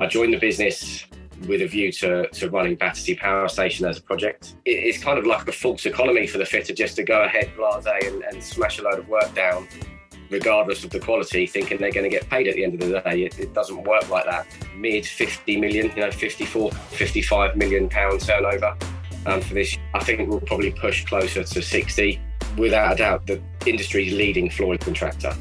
[0.00, 1.04] I joined the business
[1.46, 4.54] with a view to, to running Battersea Power Station as a project.
[4.64, 7.84] it's kind of like a false economy for the fitter just to go ahead blase
[8.06, 9.68] and, and smash a load of work down,
[10.30, 13.00] regardless of the quality, thinking they're going to get paid at the end of the
[13.00, 13.24] day.
[13.24, 14.46] It, it doesn't work like that.
[14.74, 18.74] Mid 50 million, you know, 54, 55 million pound turnover
[19.26, 19.76] um, for this.
[19.92, 22.18] I think we'll probably push closer to 60.
[22.56, 25.36] Without a doubt, the industry's leading flooring contractor.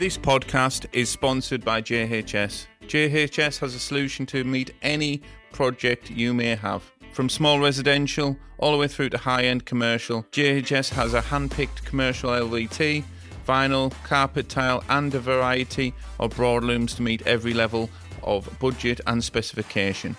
[0.00, 2.66] This podcast is sponsored by JHS.
[2.86, 5.20] JHS has a solution to meet any
[5.52, 6.90] project you may have.
[7.12, 11.50] From small residential all the way through to high end commercial, JHS has a hand
[11.50, 13.04] picked commercial LVT,
[13.46, 17.90] vinyl, carpet tile, and a variety of broadlooms to meet every level
[18.22, 20.16] of budget and specification.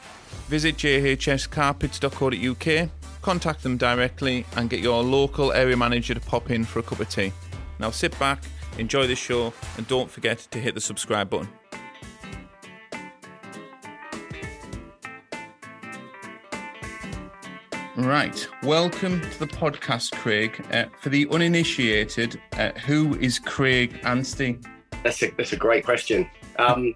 [0.48, 2.90] Visit jhscarpets.co.uk,
[3.23, 6.99] contact them directly, and get your local area manager to pop in for a cup
[6.99, 7.34] of tea.
[7.79, 8.43] Now sit back
[8.77, 11.49] enjoy the show, and don't forget to hit the subscribe button.
[17.98, 20.65] Right, welcome to the podcast, Craig.
[20.71, 24.59] Uh, for the uninitiated, uh, who is Craig Anstey?
[25.03, 26.29] That's a that's a great question.
[26.57, 26.96] Um,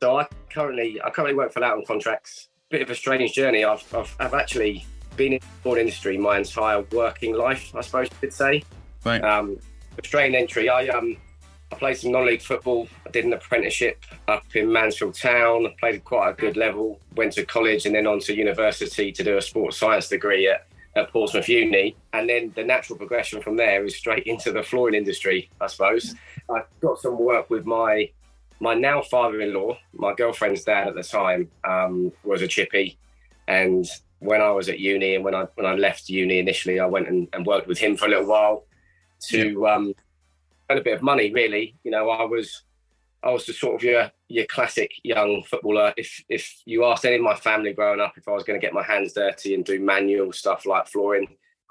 [0.00, 2.48] so I currently I currently work for Loughton Contracts.
[2.70, 3.64] Bit of a strange journey.
[3.64, 8.16] I've I've, I've actually been in the industry my entire working life, I suppose you
[8.20, 8.62] could say.
[9.04, 9.22] Right.
[9.22, 9.58] Um,
[9.98, 10.68] Australian entry.
[10.68, 11.16] I um
[11.72, 12.88] I played some non-league football.
[13.06, 15.66] I did an apprenticeship up in Mansfield Town.
[15.66, 17.00] I played at quite a good level.
[17.14, 20.66] Went to college and then on to university to do a sports science degree at,
[20.96, 21.96] at Portsmouth Uni.
[22.12, 26.14] And then the natural progression from there is straight into the flooring industry, I suppose.
[26.50, 28.10] I got some work with my
[28.62, 29.78] my now father-in-law.
[29.94, 32.98] My girlfriend's dad at the time um, was a chippy,
[33.48, 33.86] and
[34.18, 37.08] when I was at uni and when I when I left uni initially, I went
[37.08, 38.64] and, and worked with him for a little while
[39.28, 39.94] to um,
[40.70, 41.32] earn a bit of money.
[41.32, 42.62] Really, you know, I was
[43.22, 45.92] I was the sort of your your classic young footballer.
[45.96, 48.64] If if you asked any of my family growing up if I was going to
[48.64, 51.28] get my hands dirty and do manual stuff like flooring,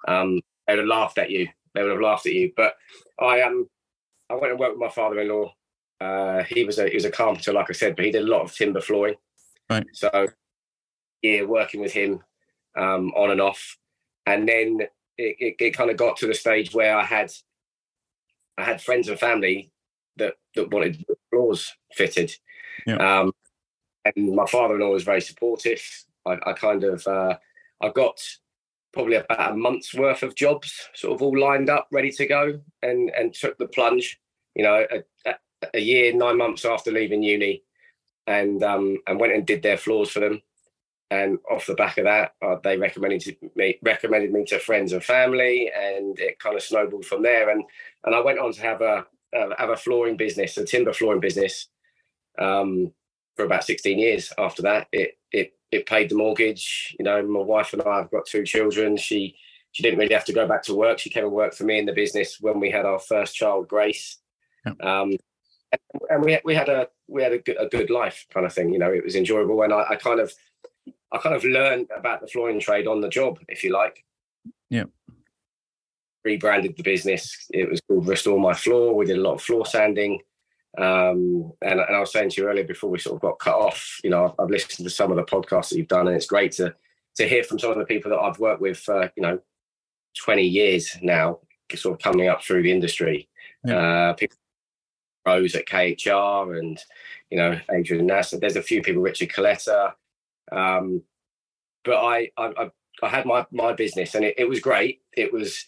[0.07, 1.47] um, they would have laughed at you.
[1.73, 2.51] They would have laughed at you.
[2.55, 2.75] But
[3.19, 3.67] I um
[4.29, 5.53] I went and worked with my father-in-law.
[5.99, 8.31] Uh, he was a he was a carpenter, like I said, but he did a
[8.31, 9.15] lot of timber flooring.
[9.69, 9.85] Right.
[9.93, 10.27] So
[11.21, 12.23] yeah, working with him
[12.77, 13.77] um, on and off,
[14.25, 14.81] and then
[15.19, 17.31] it, it, it kind of got to the stage where I had
[18.57, 19.71] I had friends and family
[20.17, 22.31] that that wanted floors fitted.
[22.85, 22.95] Yeah.
[22.95, 23.33] Um,
[24.05, 25.81] and my father-in-law was very supportive.
[26.25, 27.37] I, I kind of uh,
[27.81, 28.19] I got
[28.93, 32.59] probably about a month's worth of jobs, sort of all lined up, ready to go,
[32.81, 34.19] and and took the plunge.
[34.55, 34.85] You know,
[35.25, 35.35] a,
[35.73, 37.63] a year, nine months after leaving uni,
[38.25, 40.41] and um, and went and did their floors for them
[41.11, 45.03] and off the back of that, uh, they recommended me recommended me to friends and
[45.03, 47.49] family, and it kind of snowballed from there.
[47.49, 47.63] And
[48.05, 49.05] and I went on to have a
[49.35, 51.67] uh, have a flooring business, a timber flooring business,
[52.37, 52.91] um,
[53.35, 54.31] for about sixteen years.
[54.37, 56.95] After that, it it it paid the mortgage.
[56.99, 58.95] You know, my wife and I have got two children.
[58.95, 59.35] She
[59.71, 60.99] she didn't really have to go back to work.
[60.99, 63.67] She came and worked for me in the business when we had our first child,
[63.67, 64.17] Grace.
[64.65, 65.17] Um,
[65.71, 68.53] and, and, we we had a we had a good, a good life kind of
[68.53, 68.73] thing.
[68.73, 70.33] You know, it was enjoyable, and I, I kind of
[71.11, 74.03] I kind of learned about the flooring trade on the job, if you like.
[74.69, 74.85] Yeah.
[76.23, 77.47] Rebranded the business.
[77.51, 78.93] It was called Restore My Floor.
[78.93, 80.21] We did a lot of floor sanding.
[80.77, 83.55] Um, and, and, I was saying to you earlier before we sort of got cut
[83.55, 86.15] off, you know, I've, I've, listened to some of the podcasts that you've done, and
[86.15, 86.75] it's great to
[87.15, 89.39] to hear from some of the people that I've worked with for, you know,
[90.23, 91.39] 20 years now,
[91.75, 93.27] sort of coming up through the industry.
[93.65, 94.09] Yeah.
[94.11, 94.37] Uh, people
[95.25, 96.79] Rose at KHR and,
[97.29, 98.39] you know, Adrian Nasser.
[98.39, 99.93] There's a few people, Richard Coletta,
[100.51, 101.03] um,
[101.83, 102.69] but I, I,
[103.01, 105.01] I had my my business, and it, it was great.
[105.15, 105.65] It was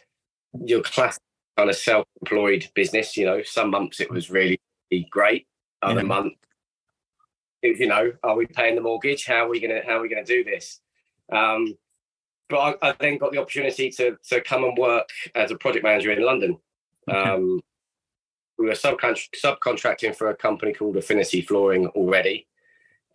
[0.65, 1.21] your classic
[1.57, 3.17] kind of self-employed business.
[3.17, 4.59] You know, some months it was really
[5.09, 5.47] great.
[5.81, 6.07] Other yeah.
[6.07, 6.33] month,
[7.63, 9.25] you know, are we paying the mortgage?
[9.25, 10.79] How are we gonna How are we gonna do this?
[11.31, 11.77] Um,
[12.49, 15.83] but I, I, then got the opportunity to to come and work as a project
[15.83, 16.57] manager in London.
[17.09, 17.17] Okay.
[17.17, 17.61] Um,
[18.57, 22.47] we were subcontracting for a company called Affinity Flooring already.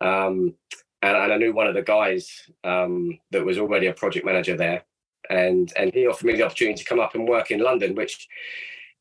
[0.01, 0.55] Um,
[1.01, 4.57] and, and I knew one of the guys um, that was already a project manager
[4.57, 4.83] there,
[5.29, 8.27] and and he offered me the opportunity to come up and work in London, which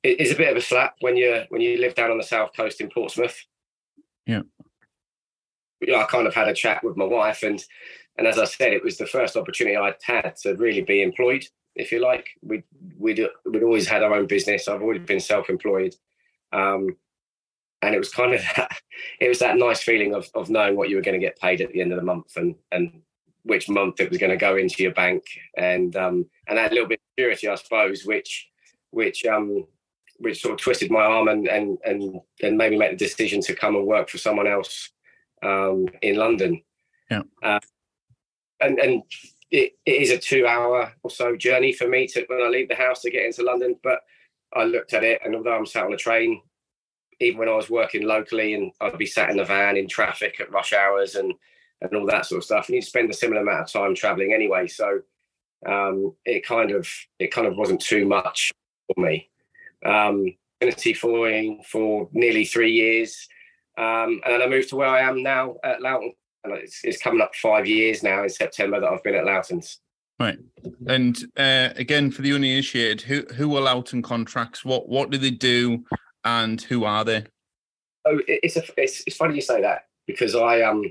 [0.03, 2.51] is a bit of a slap when you when you live down on the south
[2.57, 3.37] coast in Portsmouth.
[5.81, 7.63] Yeah, I kind of had a chat with my wife, and
[8.19, 11.47] and as I said, it was the first opportunity I'd had to really be employed,
[11.75, 12.29] if you like.
[12.43, 12.63] We
[12.99, 14.69] we'd we'd always had our own business.
[14.69, 15.95] I've always been self-employed.
[16.53, 16.97] Um,
[17.87, 18.79] and it was kind of that,
[19.21, 21.61] it was that nice feeling of of knowing what you were going to get paid
[21.61, 23.01] at the end of the month and and
[23.45, 25.23] which month it was going to go into your bank
[25.57, 28.49] and um and that little bit of security I suppose which
[28.91, 29.67] which um
[30.19, 33.41] which sort of twisted my arm and and and and made me make the decision
[33.43, 34.91] to come and work for someone else
[35.43, 36.63] um, in London.
[37.11, 37.23] Yeah.
[37.43, 37.61] Uh,
[38.61, 39.03] and and
[39.51, 42.75] it, it is a two-hour or so journey for me to when I leave the
[42.75, 43.77] house to get into London.
[43.83, 44.01] But
[44.55, 46.41] I looked at it, and although I'm sat on a train,
[47.21, 50.41] even when I was working locally, and I'd be sat in the van in traffic
[50.41, 51.33] at rush hours and
[51.83, 54.33] and all that sort of stuff, and you'd spend a similar amount of time traveling
[54.33, 54.67] anyway.
[54.67, 55.01] So
[55.67, 58.53] um, it kind of it kind of wasn't too much
[58.87, 59.31] for me.
[59.85, 60.35] Um,
[60.97, 63.29] Flooring for nearly three years,
[63.77, 66.15] um, and then I moved to where I am now at Loughton.
[66.45, 69.81] And it's, it's coming up five years now in September that I've been at Loughton's.
[70.19, 70.39] Right,
[70.87, 74.65] and uh, again for the uninitiated, who who are Loughton contracts?
[74.65, 75.85] What what do they do,
[76.27, 77.25] and who are they?
[78.05, 80.83] Oh, it's a, it's, it's funny you say that because I um,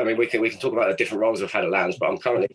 [0.00, 1.98] I mean we can we can talk about the different roles I've had at Loughton's,
[1.98, 2.48] but I'm currently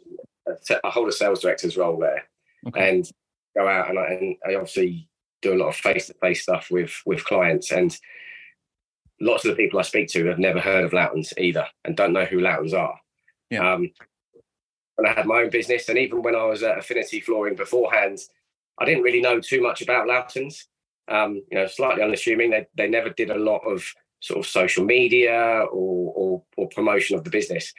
[0.84, 2.24] I hold a sales director's role there,
[2.68, 2.90] okay.
[2.90, 3.10] and
[3.56, 5.08] go out and I, and I obviously
[5.42, 7.98] do a lot of face to face stuff with with clients and
[9.22, 12.14] lots of the people I speak to have never heard of Loughton's either and don't
[12.14, 13.00] know who Loughton's are.
[13.50, 13.74] Yeah.
[13.74, 13.92] Um,
[14.98, 18.20] and I had my own business, and even when I was at Affinity Flooring beforehand,
[18.80, 20.68] I didn't really know too much about Loughton's.
[21.10, 22.52] Um, you know, slightly unassuming.
[22.52, 23.84] They they never did a lot of
[24.22, 27.74] sort of social media or, or, or promotion of the business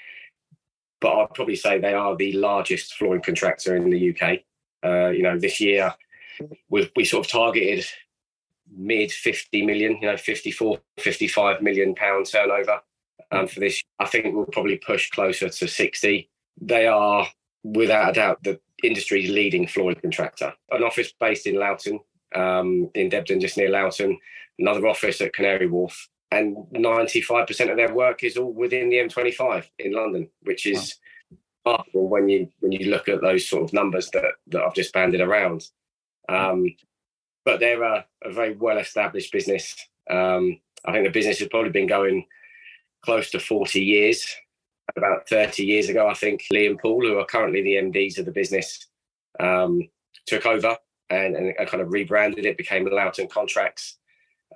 [1.00, 4.40] but I'd probably say they are the largest flooring contractor in the UK.
[4.84, 5.94] Uh, you know, this year
[6.68, 7.84] we we sort of targeted
[8.72, 12.80] mid 50 million, you know, 54, 55 million pound turnover
[13.32, 13.82] um, for this.
[13.98, 16.30] I think we'll probably push closer to 60.
[16.60, 17.26] They are,
[17.64, 20.54] without a doubt, the industry's leading flooring contractor.
[20.70, 22.00] An office based in Loughton,
[22.34, 24.18] um, in Debden, just near Loughton,
[24.58, 29.66] another office at Canary Wharf, and 95% of their work is all within the M25
[29.78, 30.96] in London, which is
[31.64, 31.84] wow.
[31.92, 35.20] when you when you look at those sort of numbers that that I've just banded
[35.20, 35.66] around.
[36.28, 36.66] Um,
[37.44, 39.74] but they're a, a very well established business.
[40.08, 42.26] Um, I think the business has probably been going
[43.02, 44.26] close to 40 years.
[44.96, 48.24] About 30 years ago, I think Lee and Paul, who are currently the MDs of
[48.24, 48.86] the business,
[49.38, 49.88] um,
[50.26, 50.76] took over
[51.10, 53.98] and, and, kind of rebranded it, became Loughton Contracts.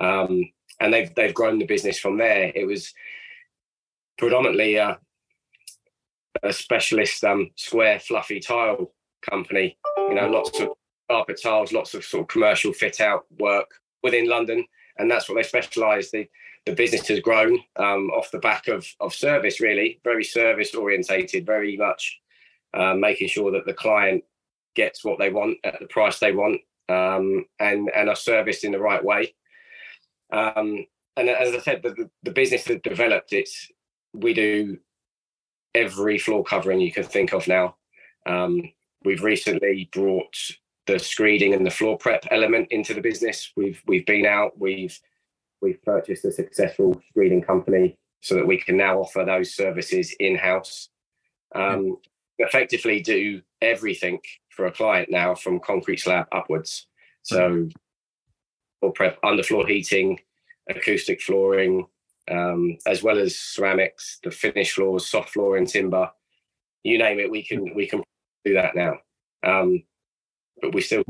[0.01, 2.53] Um, and they've they've grown the business from there.
[2.55, 2.93] It was
[4.19, 4.99] predominantly a,
[6.43, 8.93] a specialist um, square fluffy tile
[9.29, 9.79] company.
[9.97, 10.71] You know, lots of
[11.11, 13.71] carpet tiles, lots of sort of commercial fit out work
[14.03, 14.65] within London,
[14.99, 16.11] and that's what they specialise.
[16.11, 16.29] The
[16.67, 21.47] the business has grown um, off the back of of service, really, very service orientated,
[21.47, 22.21] very much
[22.75, 24.25] uh, making sure that the client
[24.75, 28.73] gets what they want at the price they want, um, and and are serviced in
[28.73, 29.35] the right way.
[30.33, 30.87] Um,
[31.17, 33.33] and as I said, the, the business has developed.
[33.33, 33.71] It's
[34.13, 34.79] we do
[35.75, 37.77] every floor covering you can think of now.
[38.27, 38.63] Um,
[39.05, 40.37] we've recently brought
[40.87, 43.53] the screeding and the floor prep element into the business.
[43.57, 44.59] We've we've been out.
[44.59, 44.99] We've
[45.61, 50.37] we've purchased a successful screeding company so that we can now offer those services in
[50.37, 50.89] house.
[51.55, 51.99] Um,
[52.39, 52.47] yeah.
[52.47, 54.19] Effectively, do everything
[54.55, 56.87] for a client now from concrete slab upwards.
[57.23, 57.69] So
[58.83, 60.21] or prep, underfloor heating,
[60.69, 61.87] acoustic flooring,
[62.31, 66.11] um, as well as ceramics, the finished floors, soft flooring, timber,
[66.83, 67.31] you name it.
[67.31, 68.03] We can we can
[68.45, 68.99] do that now,
[69.43, 69.83] um,
[70.61, 71.05] but we still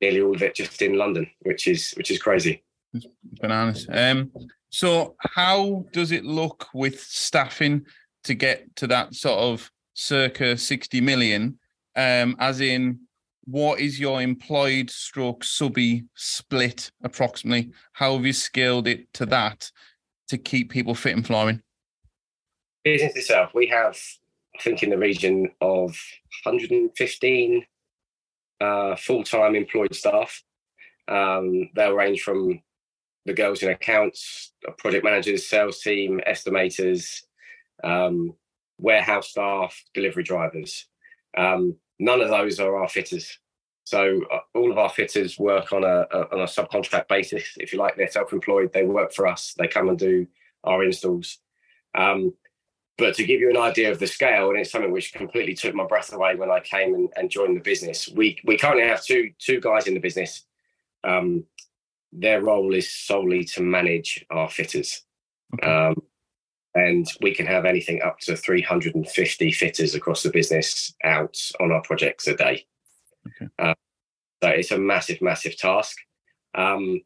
[0.00, 2.62] nearly all of it just in London, which is which is crazy.
[2.94, 3.06] It's
[3.40, 3.86] bananas.
[3.90, 4.32] Um,
[4.70, 7.84] so how does it look with staffing
[8.24, 11.58] to get to that sort of circa sixty million?
[11.96, 13.00] Um, as in
[13.44, 17.72] what is your employed stroke subby split approximately?
[17.92, 19.70] How have you scaled it to that
[20.28, 21.62] to keep people fit and flooring?
[22.82, 23.98] Business itself, we have,
[24.58, 25.96] I think, in the region of
[26.44, 27.64] 115
[28.60, 30.42] uh, full time employed staff.
[31.08, 32.62] Um, they'll range from
[33.26, 37.22] the girls in accounts, project managers, sales team, estimators,
[37.82, 38.34] um,
[38.78, 40.86] warehouse staff, delivery drivers.
[41.36, 43.38] Um, None of those are our fitters.
[43.84, 47.54] So uh, all of our fitters work on a, a, on a subcontract basis.
[47.58, 48.72] If you like, they're self-employed.
[48.72, 49.54] They work for us.
[49.58, 50.26] They come and do
[50.64, 51.38] our installs.
[51.94, 52.34] Um,
[52.96, 55.74] but to give you an idea of the scale, and it's something which completely took
[55.74, 58.08] my breath away when I came and, and joined the business.
[58.08, 60.44] We we currently have two two guys in the business.
[61.02, 61.44] Um,
[62.12, 65.02] their role is solely to manage our fitters.
[65.54, 65.68] Okay.
[65.68, 65.96] Um,
[66.74, 71.82] and we can have anything up to 350 fitters across the business out on our
[71.82, 72.66] projects a day.
[73.26, 73.50] Okay.
[73.58, 73.74] Uh,
[74.42, 75.96] so it's a massive, massive task.
[76.54, 77.00] Um,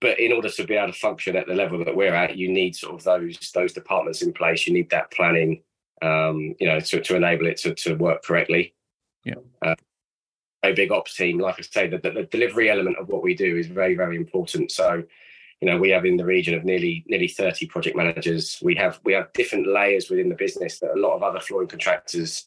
[0.00, 2.50] but in order to be able to function at the level that we're at, you
[2.50, 4.66] need sort of those those departments in place.
[4.66, 5.62] You need that planning,
[6.00, 8.74] um, you know, to, to enable it to, to work correctly.
[9.24, 9.34] Yeah.
[9.60, 9.74] Uh,
[10.62, 11.38] a big ops team.
[11.38, 14.16] Like I say, the, the, the delivery element of what we do is very, very
[14.16, 14.72] important.
[14.72, 15.04] So,
[15.60, 18.58] you know, we have in the region of nearly nearly 30 project managers.
[18.62, 21.68] We have we have different layers within the business that a lot of other flooring
[21.68, 22.46] contractors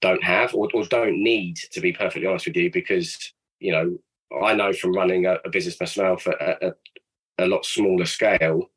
[0.00, 3.98] don't have or, or don't need, to be perfectly honest with you, because you know,
[4.42, 6.76] I know from running a, a business myself at, at
[7.38, 8.70] a lot smaller scale,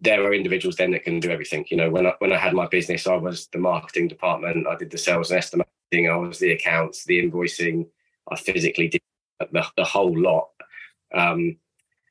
[0.00, 1.64] there are individuals then that can do everything.
[1.70, 4.76] You know, when I when I had my business, I was the marketing department, I
[4.76, 7.86] did the sales and estimating, I was the accounts, the invoicing,
[8.30, 9.02] I physically did
[9.40, 10.48] the, the whole lot.
[11.14, 11.56] Um,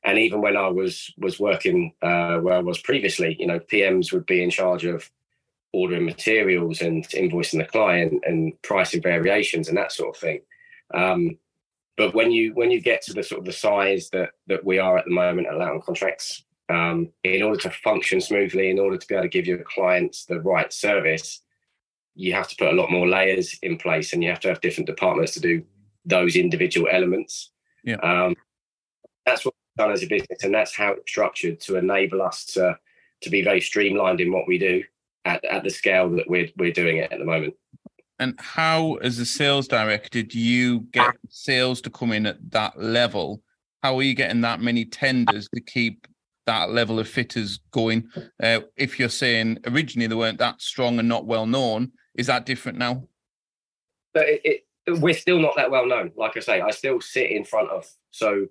[0.04, 4.12] and even when I was was working uh, where I was previously, you know, PMs
[4.12, 5.10] would be in charge of
[5.72, 10.40] ordering materials and invoicing the client and pricing variations and that sort of thing.
[10.92, 11.38] Um,
[11.96, 14.78] but when you when you get to the sort of the size that that we
[14.78, 19.06] are at the moment at Contracts, um, in order to function smoothly, in order to
[19.06, 21.40] be able to give your clients the right service,
[22.14, 24.60] you have to put a lot more layers in place, and you have to have
[24.60, 25.62] different departments to do
[26.04, 27.52] those individual elements.
[27.84, 27.96] Yeah.
[27.96, 28.34] Um,
[29.24, 32.78] that's what done as a business, and that's how it's structured to enable us to
[33.22, 34.82] to be very streamlined in what we do
[35.24, 37.54] at, at the scale that we're we're doing it at the moment.
[38.20, 42.80] And how, as a sales director, do you get sales to come in at that
[42.80, 43.42] level?
[43.82, 46.06] How are you getting that many tenders to keep
[46.46, 48.08] that level of fitters going?
[48.40, 52.46] Uh, if you're saying originally they weren't that strong and not well known, is that
[52.46, 53.08] different now?
[54.12, 54.40] But it,
[54.86, 56.12] it, we're still not that well known.
[56.16, 57.84] Like I say, I still sit in front of.
[58.12, 58.46] So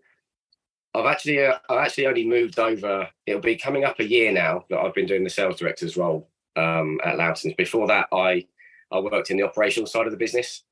[0.96, 3.08] I've actually uh, I've actually only moved over.
[3.26, 6.30] It'll be coming up a year now that I've been doing the sales director's role
[6.56, 7.56] um, at Loughton's.
[7.56, 8.46] Before that, I
[8.92, 10.64] I worked in the operational side of the business.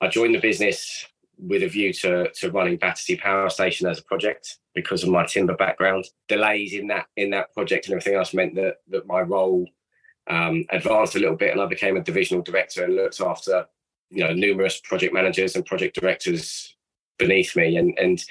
[0.00, 1.06] I joined the business
[1.38, 5.24] with a view to to running Battersea Power Station as a project because of my
[5.24, 6.04] timber background.
[6.28, 9.66] Delays in that in that project and everything else meant that that my role
[10.28, 13.66] um, advanced a little bit, and I became a divisional director and looked after
[14.10, 16.76] you know numerous project managers and project directors
[17.18, 18.22] beneath me, and and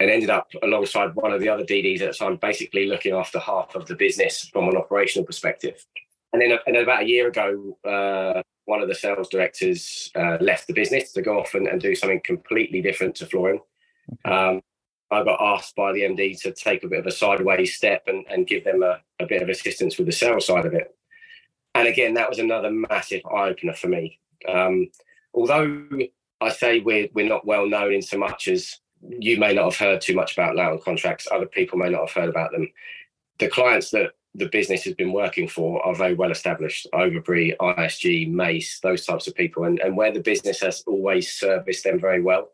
[0.00, 3.38] and ended up alongside one of the other DDs at the time, basically looking after
[3.38, 5.84] half of the business from an operational perspective.
[6.32, 10.66] And then, and about a year ago, uh, one of the sales directors uh, left
[10.66, 13.60] the business to go off and, and, do something completely different to flooring.
[14.24, 14.62] Um,
[15.10, 18.24] I got asked by the MD to take a bit of a sideways step and,
[18.28, 20.94] and give them a, a, bit of assistance with the sales side of it.
[21.74, 24.18] And again, that was another massive eye opener for me.
[24.48, 24.90] Um,
[25.32, 25.86] although
[26.40, 29.76] I say we're, we're not well known in so much as you may not have
[29.76, 32.70] heard too much about Loughton contracts, other people may not have heard about them.
[33.38, 36.86] The clients that the business has been working for are very well established.
[36.92, 39.64] Overbury isg mace those types of people.
[39.64, 42.50] And, and where the business has always serviced them very well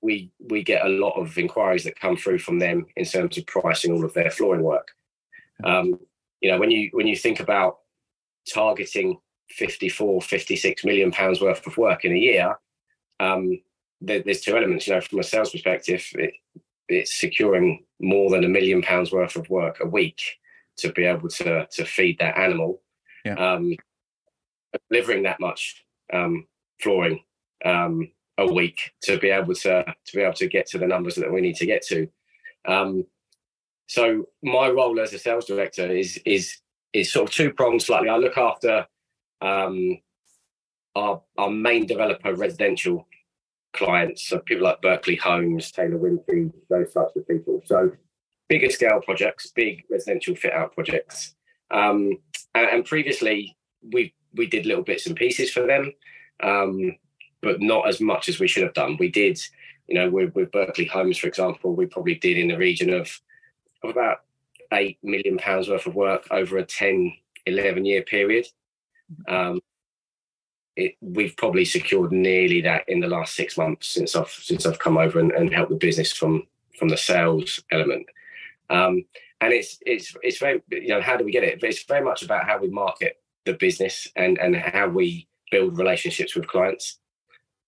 [0.00, 3.46] we we get a lot of inquiries that come through from them in terms of
[3.46, 4.88] pricing all of their flooring work.
[5.64, 5.98] Um,
[6.40, 7.78] you know when you when you think about
[8.52, 9.18] targeting
[9.50, 12.58] 54 56 million pounds worth of work in a year
[13.20, 13.60] um,
[14.00, 16.34] there, there's two elements you know from a sales perspective it,
[16.88, 20.20] it's securing more than a million pounds worth of work a week
[20.78, 22.80] to be able to to feed that animal.
[23.24, 23.34] Yeah.
[23.34, 23.74] Um,
[24.90, 26.46] delivering that much um,
[26.80, 27.20] flooring
[27.64, 31.16] um, a week to be able to to be able to get to the numbers
[31.16, 32.08] that we need to get to.
[32.66, 33.04] Um,
[33.88, 36.56] so my role as a sales director is is
[36.92, 38.08] is sort of two pronged slightly.
[38.08, 38.86] I look after
[39.40, 39.98] um,
[40.94, 43.06] our our main developer residential
[43.72, 47.62] clients, so people like Berkeley Homes, Taylor Wimpey, those types of people.
[47.64, 47.92] So
[48.48, 51.34] bigger scale projects, big residential fit out projects.
[51.70, 52.18] Um,
[52.54, 53.56] and, and, previously,
[53.92, 55.92] we we did little bits and pieces for them,
[56.42, 56.96] um,
[57.42, 58.96] but not as much as we should have done.
[58.98, 59.38] We did,
[59.86, 63.10] you know, with, with Berkeley Homes, for example, we probably did in the region of,
[63.82, 64.18] of about
[64.72, 67.12] eight million pounds worth of work over a 10,
[67.46, 68.46] 11 year period.
[69.26, 69.60] Um,
[70.78, 74.78] it, we've probably secured nearly that in the last six months since I've since I've
[74.78, 76.44] come over and, and helped the business from
[76.78, 78.06] from the sales element.
[78.70, 79.04] Um,
[79.40, 81.60] and it's it's it's very you know how do we get it?
[81.60, 85.78] But it's very much about how we market the business and and how we build
[85.78, 87.00] relationships with clients.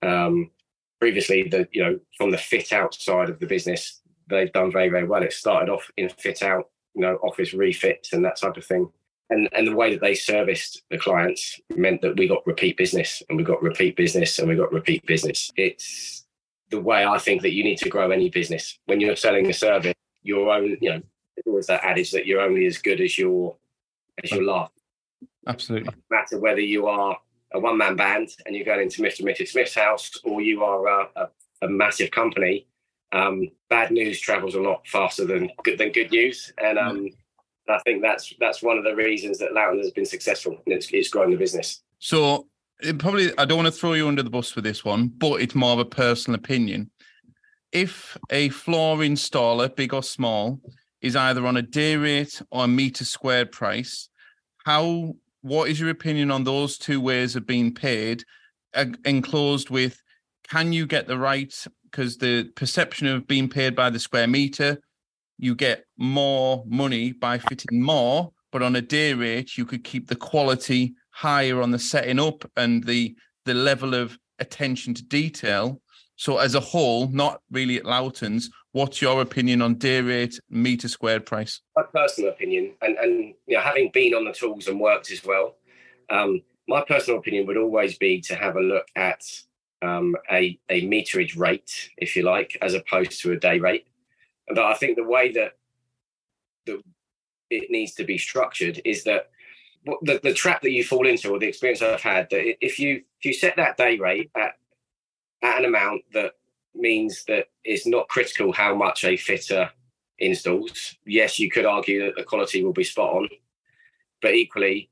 [0.02, 0.52] Um,
[1.00, 4.88] previously, the you know from the fit out side of the business, they've done very
[4.88, 5.24] very well.
[5.24, 8.88] It started off in fit out, you know, office refits and that type of thing.
[9.30, 13.22] And, and the way that they serviced the clients meant that we got repeat business
[13.28, 15.52] and we got repeat business and we got repeat business.
[15.56, 16.26] It's
[16.70, 18.78] the way I think that you need to grow any business.
[18.86, 21.02] When you're selling a service, your own, you know,
[21.36, 23.56] there's always that adage that you're only as good as your
[24.22, 24.72] as your laugh.
[25.46, 25.86] Absolutely.
[25.86, 27.16] No matter whether you are
[27.52, 29.20] a one man band and you're going into Mr.
[29.20, 29.48] and Mrs.
[29.48, 31.28] Smith's house or you are a, a,
[31.62, 32.66] a massive company,
[33.12, 36.52] um, bad news travels a lot faster than good than good news.
[36.58, 37.10] And um,
[37.70, 41.08] I think that's that's one of the reasons that Loughton has been successful it's, it's
[41.08, 41.82] growing the business.
[41.98, 42.46] So
[42.98, 45.54] probably I don't want to throw you under the bus for this one, but it's
[45.54, 46.90] more of a personal opinion.
[47.72, 50.60] If a floor installer, big or small,
[51.00, 54.08] is either on a day rate or a meter squared price,
[54.64, 58.24] how what is your opinion on those two ways of being paid,
[59.04, 60.02] enclosed with
[60.48, 64.80] can you get the right because the perception of being paid by the square meter,
[65.40, 70.08] you get more money by fitting more, but on a day rate you could keep
[70.08, 73.16] the quality higher on the setting up and the
[73.46, 75.80] the level of attention to detail.
[76.16, 80.88] So as a whole, not really at Loughton's, what's your opinion on day rate meter
[80.88, 81.62] squared price?
[81.74, 85.24] My personal opinion, and and you know, having been on the tools and worked as
[85.24, 85.56] well,
[86.10, 89.22] um, my personal opinion would always be to have a look at
[89.80, 93.86] um, a a meterage rate, if you like, as opposed to a day rate.
[94.54, 95.52] But I think the way that
[96.66, 96.82] that
[97.50, 99.30] it needs to be structured is that
[100.02, 103.02] the, the trap that you fall into, or the experience I've had, that if you
[103.18, 104.52] if you set that day rate at
[105.42, 106.32] at an amount that
[106.74, 109.70] means that it's not critical how much a fitter
[110.18, 110.96] installs.
[111.06, 113.28] Yes, you could argue that the quality will be spot on,
[114.20, 114.90] but equally,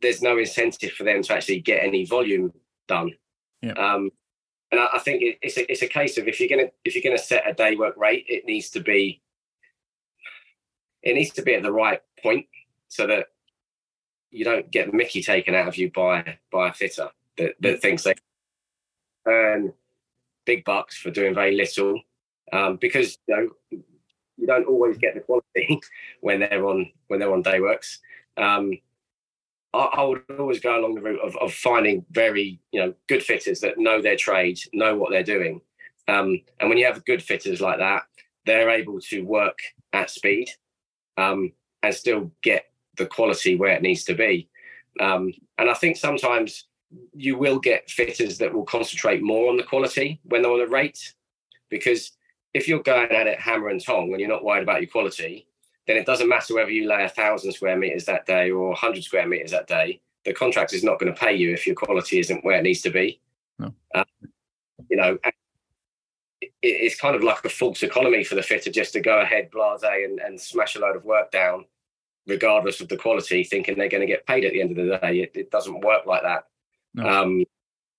[0.00, 2.52] there's no incentive for them to actually get any volume
[2.88, 3.12] done.
[3.62, 3.72] Yeah.
[3.72, 4.10] Um,
[4.70, 6.94] and I, I think it, it's a, it's a case of if you're gonna if
[6.94, 9.20] you're gonna set a day work rate, it needs to be
[11.02, 12.46] it needs to be at the right point
[12.88, 13.26] so that
[14.30, 17.08] you don't get Mickey taken out of you by by a fitter
[17.38, 18.14] that, that thinks they
[19.26, 19.72] earn
[20.44, 22.00] big bucks for doing very little
[22.52, 23.48] um, because you know
[24.36, 25.80] you don't always get the quality
[26.20, 28.00] when they're on when they're on day works.
[28.36, 28.78] Um,
[29.72, 33.22] I, I, would always go along the route of, of, finding very you know good
[33.22, 35.60] fitters that know their trade, know what they're doing,
[36.08, 38.02] um, and when you have good fitters like that,
[38.46, 39.58] they're able to work
[39.92, 40.48] at speed
[41.16, 42.64] um, and still get
[42.96, 44.48] the quality where it needs to be.
[44.98, 46.66] Um, and I think sometimes
[47.14, 50.66] you will get fitters that will concentrate more on the quality when they're on a
[50.66, 51.14] rate,
[51.68, 52.12] because
[52.54, 55.46] if you're going at it hammer and tong and you're not worried about your quality,
[55.90, 59.02] then it doesn't matter whether you lay a thousand square meters that day or 100
[59.02, 60.00] square meters that day.
[60.24, 62.82] The contractor is not going to pay you if your quality isn't where it needs
[62.82, 63.20] to be.
[63.58, 63.74] No.
[63.92, 64.04] Um,
[64.88, 65.18] you know,
[66.62, 69.82] it's kind of like a false economy for the fitter just to go ahead, blase,
[69.82, 71.64] and, and smash a load of work down,
[72.28, 74.98] regardless of the quality, thinking they're going to get paid at the end of the
[74.98, 75.20] day.
[75.20, 76.44] It, it doesn't work like that.
[76.94, 77.08] No.
[77.08, 77.44] Um,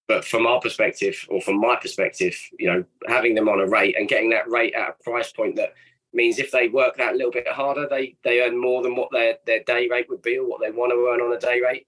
[0.07, 3.95] but from our perspective, or from my perspective, you know, having them on a rate
[3.97, 5.73] and getting that rate at a price point that
[6.13, 9.37] means if they work that little bit harder, they they earn more than what their
[9.45, 11.87] their day rate would be or what they want to earn on a day rate.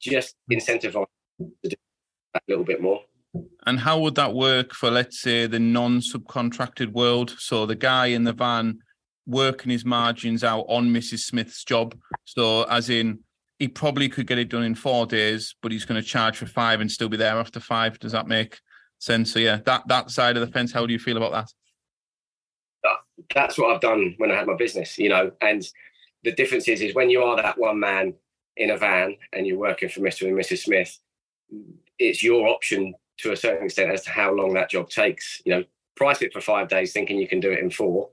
[0.00, 1.06] Just incentivize
[1.38, 1.76] to do
[2.34, 3.00] that little bit more.
[3.66, 7.34] And how would that work for, let's say, the non-subcontracted world?
[7.38, 8.78] So the guy in the van
[9.26, 11.20] working his margins out on Mrs.
[11.20, 11.96] Smith's job.
[12.24, 13.20] So as in
[13.58, 16.46] he probably could get it done in four days, but he's going to charge for
[16.46, 17.98] five and still be there after five.
[17.98, 18.58] Does that make
[18.98, 19.32] sense?
[19.32, 20.72] So yeah, that that side of the fence.
[20.72, 21.48] How do you feel about that?
[23.34, 25.32] That's what I've done when I had my business, you know.
[25.40, 25.66] And
[26.24, 28.14] the difference is, is when you are that one man
[28.56, 30.26] in a van and you're working for Mr.
[30.26, 30.64] and Mrs.
[30.64, 30.98] Smith,
[31.98, 35.40] it's your option to a certain extent as to how long that job takes.
[35.44, 35.64] You know,
[35.96, 38.10] price it for five days, thinking you can do it in four.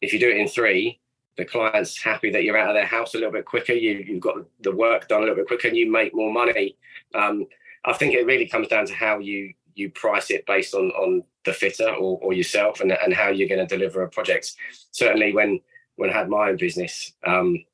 [0.00, 1.00] If you do it in three,
[1.36, 3.72] the client's happy that you're out of their house a little bit quicker.
[3.72, 6.76] You, you've got the work done a little bit quicker, and you make more money.
[7.14, 7.46] Um,
[7.84, 11.24] I think it really comes down to how you you price it based on on
[11.44, 14.54] the fitter or, or yourself, and and how you're going to deliver a project.
[14.90, 15.60] Certainly, when
[15.96, 17.64] when I had my own business, um,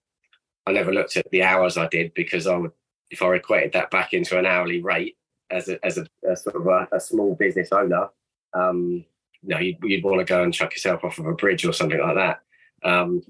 [0.66, 2.72] I never looked at the hours I did because I would,
[3.10, 5.16] if I equated that back into an hourly rate
[5.50, 8.08] as a as a, a sort of a, a, small business owner,
[8.52, 9.04] um,
[9.42, 11.72] you know, you'd, you'd want to go and chuck yourself off of a bridge or
[11.72, 12.42] something like that.
[12.84, 13.22] Um,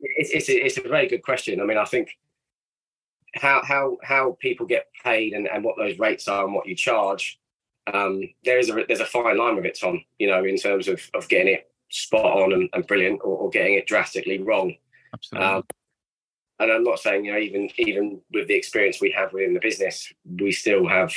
[0.00, 1.60] it's, it's, a, it's a very good question.
[1.60, 2.16] I mean, I think
[3.34, 6.74] how how how people get paid and, and what those rates are and what you
[6.74, 7.39] charge.
[7.92, 10.02] Um, there is a there's a fine line with it, Tom.
[10.18, 13.50] You know, in terms of of getting it spot on and, and brilliant, or, or,
[13.50, 14.76] getting it drastically wrong.
[15.12, 15.48] Absolutely.
[15.48, 15.64] Um,
[16.60, 19.60] and I'm not saying you know even even with the experience we have within the
[19.60, 21.12] business, we still have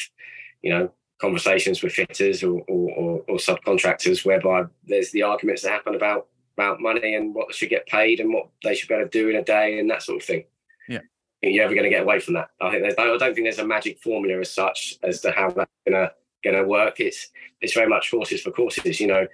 [0.62, 0.92] you know
[1.24, 6.82] conversations with fitters or, or, or subcontractors whereby there's the arguments that happen about about
[6.82, 9.30] money and what they should get paid and what they should be able to do
[9.30, 10.44] in a day and that sort of thing.
[10.88, 11.00] Yeah.
[11.42, 12.50] You're ever going to get away from that.
[12.62, 15.50] I think there's, I don't think there's a magic formula as such as to how
[15.50, 17.00] that's going to going to work.
[17.00, 17.30] It's
[17.62, 19.00] it's very much horses for courses.
[19.00, 19.28] You know,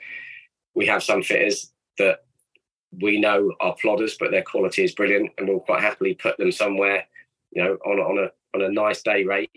[0.76, 2.20] we have some fitters that
[3.02, 6.52] we know are plodders, but their quality is brilliant, and we'll quite happily put them
[6.52, 7.06] somewhere,
[7.52, 9.52] you know, on on a on a nice day rate,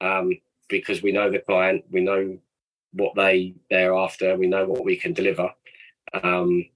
[0.00, 0.30] um,
[0.68, 2.38] because we know the client, we know
[2.92, 5.50] what they they're after, we know what we can deliver.
[6.22, 6.66] Um,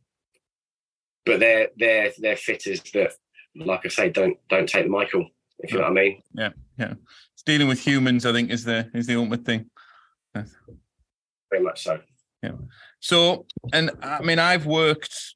[1.25, 3.13] but they're they're they're fitters that,
[3.55, 5.29] like I say, don't don't take the Michael.
[5.59, 6.23] if you know what I mean.
[6.35, 6.95] Yeah, yeah.
[7.35, 9.71] It's dealing with humans, I think, is the is the ultimate thing.
[11.51, 12.01] Very much so.
[12.43, 12.53] Yeah.
[13.01, 15.35] So, and I mean, I've worked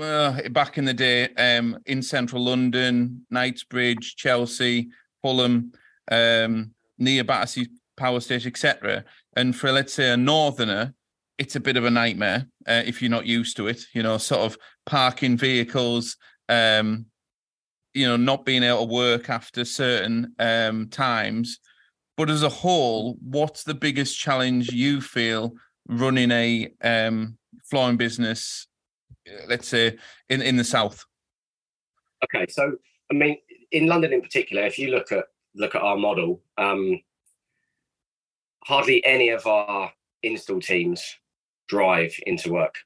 [0.00, 4.88] uh, back in the day um, in central London, Knightsbridge, Chelsea,
[5.22, 5.72] Fulham,
[6.10, 9.04] um, near Battersea Power Station, etc.
[9.36, 10.94] And for let's say a northerner,
[11.38, 13.82] it's a bit of a nightmare uh, if you're not used to it.
[13.92, 16.16] You know, sort of parking vehicles,
[16.48, 17.06] um,
[17.92, 21.60] you know, not being able to work after certain um, times.
[22.16, 25.54] But as a whole, what's the biggest challenge you feel
[25.88, 28.68] running a um, flooring business,
[29.28, 29.96] uh, let's say
[30.28, 31.04] in, in the south?
[32.24, 32.76] Okay, so
[33.10, 33.38] I mean,
[33.72, 35.24] in London in particular, if you look at
[35.56, 37.00] look at our model, um,
[38.64, 41.16] hardly any of our install teams
[41.68, 42.76] drive into work.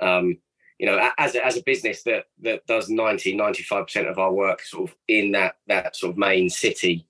[0.00, 0.38] Um,
[0.78, 4.32] you know, as a, as a business that that does 90, 95 percent of our
[4.32, 7.06] work sort of in that that sort of main city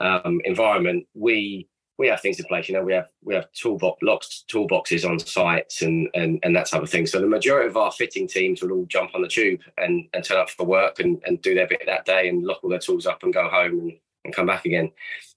[0.00, 2.68] um, environment, we we have things in place.
[2.68, 6.66] You know, we have we have toolbox locks, toolboxes on sites and and and that
[6.66, 7.06] type of thing.
[7.06, 10.24] So the majority of our fitting teams will all jump on the tube and and
[10.24, 12.78] turn up for work and and do their bit that day and lock all their
[12.78, 13.92] tools up and go home and,
[14.24, 14.90] and come back again.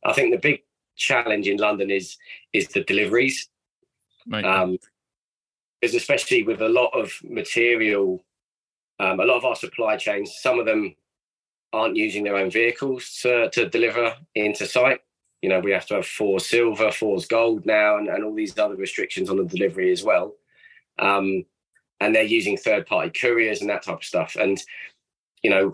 [0.04, 0.64] I think the big
[0.96, 2.18] challenge in London is
[2.54, 3.50] is the deliveries.
[4.28, 4.44] Right.
[4.44, 4.78] Um,
[5.80, 8.24] because especially with a lot of material,
[9.00, 10.96] um, a lot of our supply chains, some of them
[11.74, 15.02] aren't using their own vehicles to, to deliver into site.
[15.42, 18.58] You know, we have to have FORS silver, FORS gold now, and, and all these
[18.58, 20.36] other restrictions on the delivery as well.
[21.00, 21.46] Um,
[22.00, 24.36] and they're using third party couriers and that type of stuff.
[24.40, 24.62] And,
[25.44, 25.74] you know,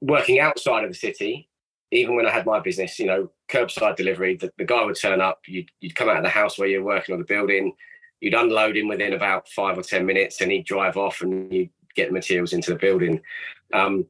[0.00, 1.48] working outside of the city,
[1.90, 5.20] even when I had my business, you know, curbside delivery, the, the guy would turn
[5.20, 7.72] up, you'd, you'd come out of the house where you're working on the building,
[8.20, 11.70] you'd unload him within about five or 10 minutes and he'd drive off and you'd
[11.94, 13.20] get the materials into the building.
[13.72, 14.06] Um,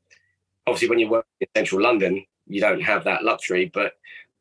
[0.67, 3.95] obviously, when you work in central London, you don't have that luxury, but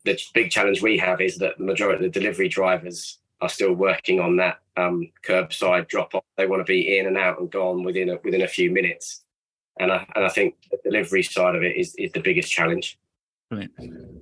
[0.03, 3.73] the big challenge we have is that the majority of the delivery drivers are still
[3.73, 6.23] working on that um, curbside drop off.
[6.37, 9.23] They want to be in and out and gone within a, within a few minutes.
[9.79, 12.97] And I, and I think the delivery side of it is, is the biggest challenge.
[13.49, 13.73] Brilliant.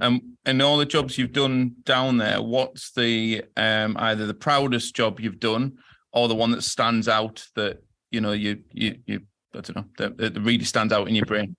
[0.01, 4.95] Um, and all the jobs you've done down there, what's the um, either the proudest
[4.95, 5.77] job you've done
[6.11, 9.21] or the one that stands out that you know you you you
[9.53, 11.55] I don't know that, that really stands out in your brain?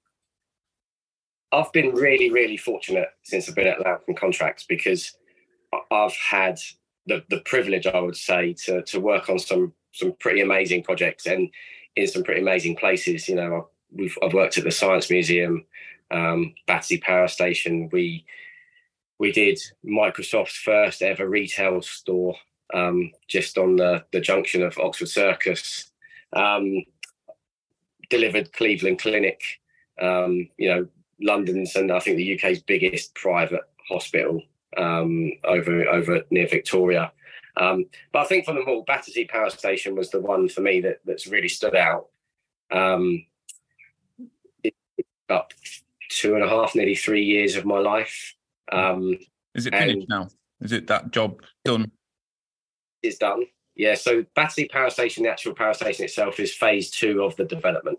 [1.55, 5.17] I've been really, really fortunate since I've been at Loughton Contracts because
[5.91, 6.59] I've had
[7.07, 11.27] the, the privilege, I would say, to to work on some some pretty amazing projects
[11.27, 11.49] and
[11.95, 13.29] in some pretty amazing places.
[13.29, 15.65] You know, we've I've worked at the Science Museum,
[16.11, 17.89] um, Battersea Power Station.
[17.93, 18.25] We
[19.19, 22.35] we did Microsoft's first ever retail store
[22.73, 25.91] um, just on the the junction of Oxford Circus.
[26.33, 26.83] Um,
[28.11, 29.41] delivered Cleveland Clinic.
[30.01, 30.89] Um, you know,
[31.25, 34.43] London's and I think the UK's biggest private hospital
[34.77, 37.13] um, over over near Victoria.
[37.57, 40.81] Um, but I think for them all, Battersea Power Station was the one for me
[40.81, 42.07] that that's really stood out.
[42.71, 43.27] Um,
[44.63, 44.75] it,
[45.29, 45.53] up
[46.11, 48.35] two and a half, nearly three years of my life.
[48.71, 49.19] Um,
[49.55, 50.29] Is it finished now?
[50.61, 51.91] Is it that job done?
[53.03, 53.45] It's done.
[53.77, 53.95] Yeah.
[53.95, 57.99] So Battersea Power Station, the actual power station itself, is phase two of the development.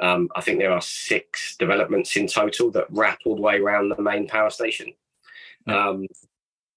[0.00, 3.90] Um, I think there are six developments in total that wrap all the way around
[3.90, 4.92] the main power station.
[5.66, 5.88] Yeah.
[5.88, 6.06] Um,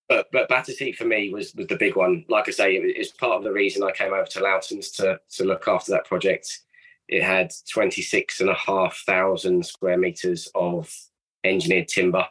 [0.10, 2.26] but but Battersea for me was was the big one.
[2.28, 5.20] Like I say, it is part of the reason I came over to Loughton's to
[5.32, 6.60] to look after that project.
[7.08, 10.94] It had 26 and a half thousand square meters of
[11.44, 12.26] engineered timber.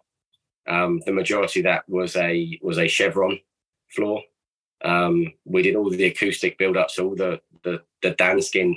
[0.67, 3.39] Um, the majority of that was a was a chevron
[3.89, 4.23] floor.
[4.85, 8.77] Um, we did all the acoustic build ups, all the the the Danskin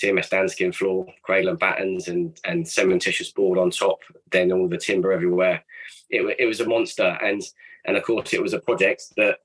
[0.00, 4.00] CMS Danskin floor, cradle and battens, and and cementitious board on top.
[4.30, 5.64] Then all the timber everywhere.
[6.08, 7.42] It, it was a monster, and
[7.84, 9.38] and of course it was a project that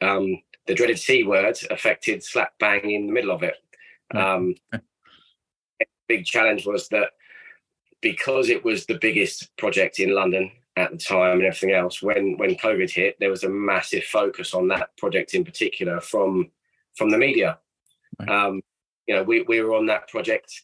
[0.00, 3.56] um, the dreaded C word affected slap bang in the middle of it.
[4.14, 4.54] Um,
[6.08, 7.10] big challenge was that
[8.00, 12.36] because it was the biggest project in London at the time and everything else, when
[12.36, 16.50] when COVID hit, there was a massive focus on that project in particular from
[16.96, 17.58] from the media.
[18.18, 18.28] Right.
[18.28, 18.62] Um,
[19.08, 20.62] you know, we, we were on that project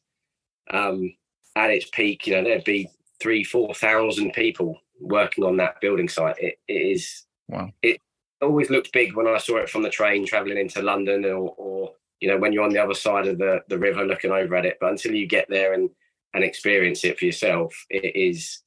[0.71, 1.13] um,
[1.57, 2.27] at its peak.
[2.27, 2.89] You know, there'd be
[3.21, 6.37] three, four thousand people working on that building site.
[6.39, 7.25] It, it is.
[7.49, 7.73] Wow.
[7.83, 8.01] It
[8.43, 11.93] always looked big when I saw it from the train traveling into London, or, or
[12.21, 14.67] you know, when you're on the other side of the the river looking over at
[14.67, 14.77] it.
[14.81, 15.89] But until you get there and
[16.35, 18.61] and experience it for yourself, it is.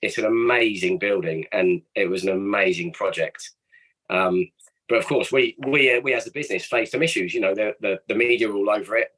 [0.00, 3.50] It's an amazing building, and it was an amazing project.
[4.10, 4.48] Um,
[4.88, 7.34] but of course, we we uh, we as a business faced some issues.
[7.34, 9.08] You know, the the, the media all over it.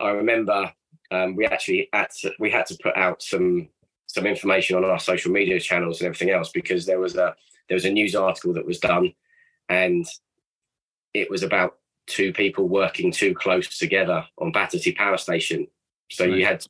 [0.00, 0.72] I remember
[1.10, 3.68] um, we actually had to, we had to put out some
[4.06, 7.34] some information on our social media channels and everything else because there was a
[7.68, 9.12] there was a news article that was done
[9.68, 10.06] and
[11.14, 15.66] it was about two people working too close together on Battersea Power Station.
[16.10, 16.34] So right.
[16.34, 16.66] you had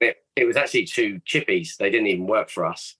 [0.00, 1.76] it, it was actually two chippies.
[1.76, 2.96] They didn't even work for us.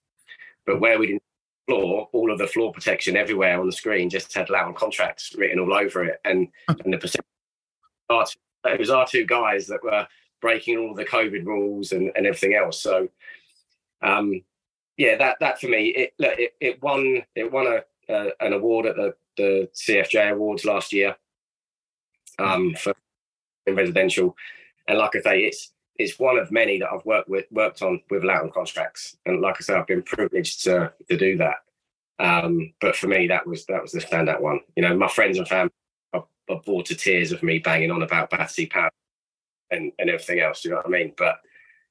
[0.66, 1.22] But where we didn't
[1.66, 5.58] floor, all of the floor protection everywhere on the screen just had Loughton contracts written
[5.58, 6.20] all over it.
[6.24, 7.24] And and the percent
[8.08, 10.06] it was our two guys that were
[10.40, 12.80] breaking all the COVID rules and, and everything else.
[12.80, 13.08] So
[14.02, 14.42] um
[14.96, 18.52] yeah, that that for me, it look, it, it won it won a, uh, an
[18.52, 21.16] award at the the CFJ Awards last year
[22.38, 22.94] um, for
[23.66, 24.36] in residential.
[24.88, 28.00] And like I say, it's it's one of many that I've worked with worked on
[28.10, 29.16] with Loughton contracts.
[29.26, 31.56] And like I said, I've been privileged to to do that.
[32.18, 34.60] Um, but for me, that was that was the standout one.
[34.74, 35.72] You know, my friends and family
[36.12, 38.90] are, are bored to tears of me banging on about Battersea Power
[39.70, 40.64] and, and everything else.
[40.64, 41.12] You know what I mean?
[41.16, 41.40] But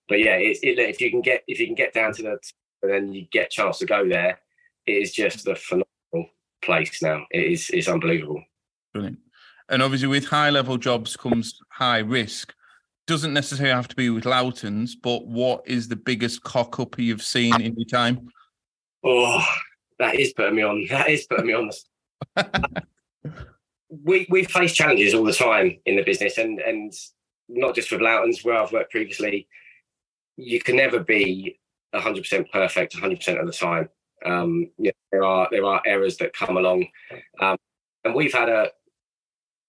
[0.08, 2.40] but yeah, it, it, if you can get if you can get down to the
[2.82, 4.40] and then you get a chance to go there,
[4.86, 7.26] it is just a phenomenal place now.
[7.32, 8.44] It is it's unbelievable.
[8.94, 9.20] Brilliant.
[9.70, 12.54] And obviously, with high level jobs comes high risk.
[13.08, 17.22] Doesn't necessarily have to be with Loughton's, but what is the biggest cock up you've
[17.22, 18.28] seen in your time?
[19.04, 19.46] Oh,
[20.00, 20.88] that is putting me on.
[20.90, 21.70] That is putting me on.
[23.90, 26.92] we we face challenges all the time in the business, and and
[27.48, 29.48] not just with Loughton's, where I've worked previously.
[30.38, 31.60] You can never be
[31.94, 33.90] 100% perfect 100% of the time.
[34.26, 36.88] Um, yeah, there are there are errors that come along,
[37.40, 37.58] um,
[38.04, 38.72] and we've had a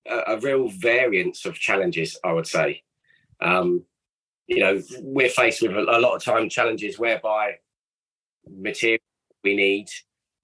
[0.09, 2.83] a, a real variance of challenges, I would say.
[3.41, 3.85] Um,
[4.47, 7.57] you know, we're faced with a, lot of time challenges whereby
[8.49, 9.01] material
[9.43, 9.89] we need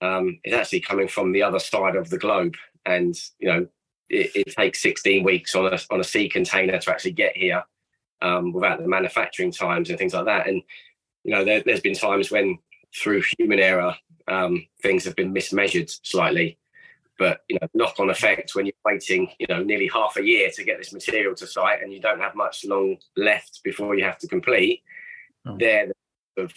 [0.00, 3.66] um, is actually coming from the other side of the globe, and you know,
[4.08, 7.62] it, it takes 16 weeks on a on a sea container to actually get here
[8.20, 10.48] um, without the manufacturing times and things like that.
[10.48, 10.62] And
[11.24, 12.58] you know, there, has been times when
[12.94, 13.94] through human error
[14.28, 16.58] um, things have been mismeasured slightly,
[17.22, 20.50] but you know knock on effect when you're waiting you know nearly half a year
[20.52, 24.02] to get this material to site and you don't have much long left before you
[24.02, 24.82] have to complete
[25.46, 25.56] oh.
[25.56, 26.52] they're the of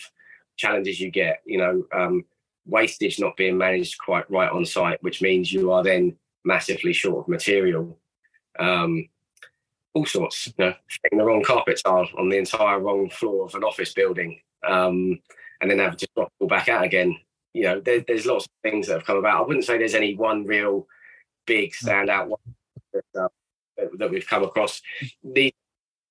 [0.57, 2.25] challenges you get you know um,
[2.65, 7.25] wastage not being managed quite right on site which means you are then massively short
[7.25, 7.95] of material
[8.57, 9.07] um,
[9.93, 10.73] all sorts you know
[11.11, 15.19] the wrong carpet tile on the entire wrong floor of an office building um,
[15.61, 17.15] and then having to drop all back out again
[17.55, 19.41] you know, there, there's lots of things that have come about.
[19.41, 20.87] I wouldn't say there's any one real
[21.47, 22.55] big standout one
[22.93, 23.29] that, uh,
[23.97, 24.81] that we've come across.
[25.23, 25.53] These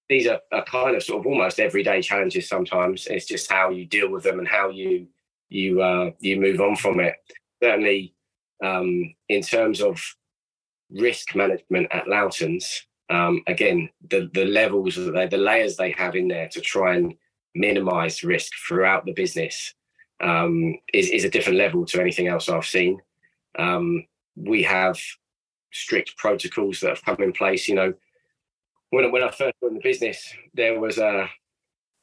[0.09, 2.49] these are, are kind of sort of almost everyday challenges.
[2.49, 5.07] Sometimes it's just how you deal with them and how you
[5.51, 7.17] you uh, you move on from it.
[7.63, 8.15] Certainly,
[8.65, 10.03] um, in terms of
[10.91, 16.17] risk management at Loughton's, um, again, the the levels that they, the layers they have
[16.17, 17.15] in there to try and
[17.55, 19.75] minimise risk throughout the business
[20.21, 23.01] um, is, is a different level to anything else I've seen.
[23.59, 24.99] Um, we have
[25.73, 27.69] strict protocols that have come in place.
[27.69, 27.95] You know,
[28.91, 31.29] when when I first joined the business, there was a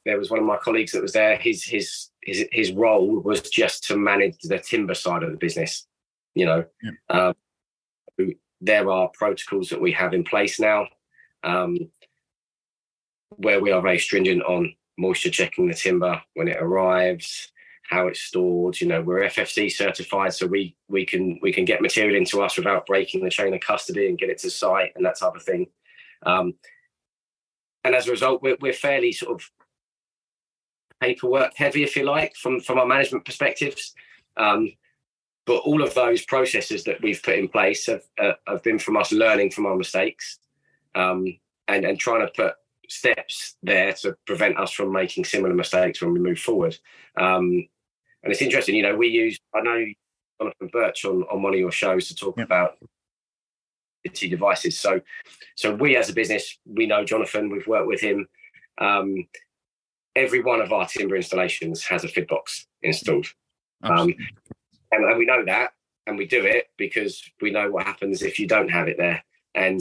[0.04, 1.36] there was one of my colleagues that was there.
[1.36, 5.86] His his his his role was just to manage the timber side of the business.
[6.34, 7.32] You know, yeah.
[8.18, 10.86] um, there are protocols that we have in place now,
[11.44, 11.90] um,
[13.36, 17.51] where we are very stringent on moisture checking the timber when it arrives
[17.92, 18.80] how it's stored.
[18.80, 22.56] You know, we're FSC certified, so we we can we can get material into us
[22.56, 25.42] without breaking the chain of custody and get it to site and that type of
[25.42, 25.66] thing.
[26.24, 26.54] Um,
[27.84, 29.50] and as a result, we're, we're fairly sort of
[31.00, 33.94] paperwork heavy, if you like, from from our management perspectives.
[34.36, 34.72] Um,
[35.44, 38.96] but all of those processes that we've put in place have uh, have been from
[38.96, 40.38] us learning from our mistakes
[40.94, 41.26] um,
[41.68, 42.54] and and trying to put
[42.88, 46.76] steps there to prevent us from making similar mistakes when we move forward.
[47.16, 47.66] Um,
[48.22, 49.84] and it's interesting, you know, we use, I know
[50.40, 52.76] Jonathan Birch on, on one of your shows to talk about
[54.06, 54.78] IoT devices.
[54.78, 55.00] So,
[55.56, 58.28] so we as a business, we know Jonathan, we've worked with him.
[58.78, 59.26] Um,
[60.14, 63.26] every one of our timber installations has a FID box installed.
[63.82, 64.14] Um,
[64.92, 65.72] and, and we know that
[66.06, 69.24] and we do it because we know what happens if you don't have it there.
[69.54, 69.80] And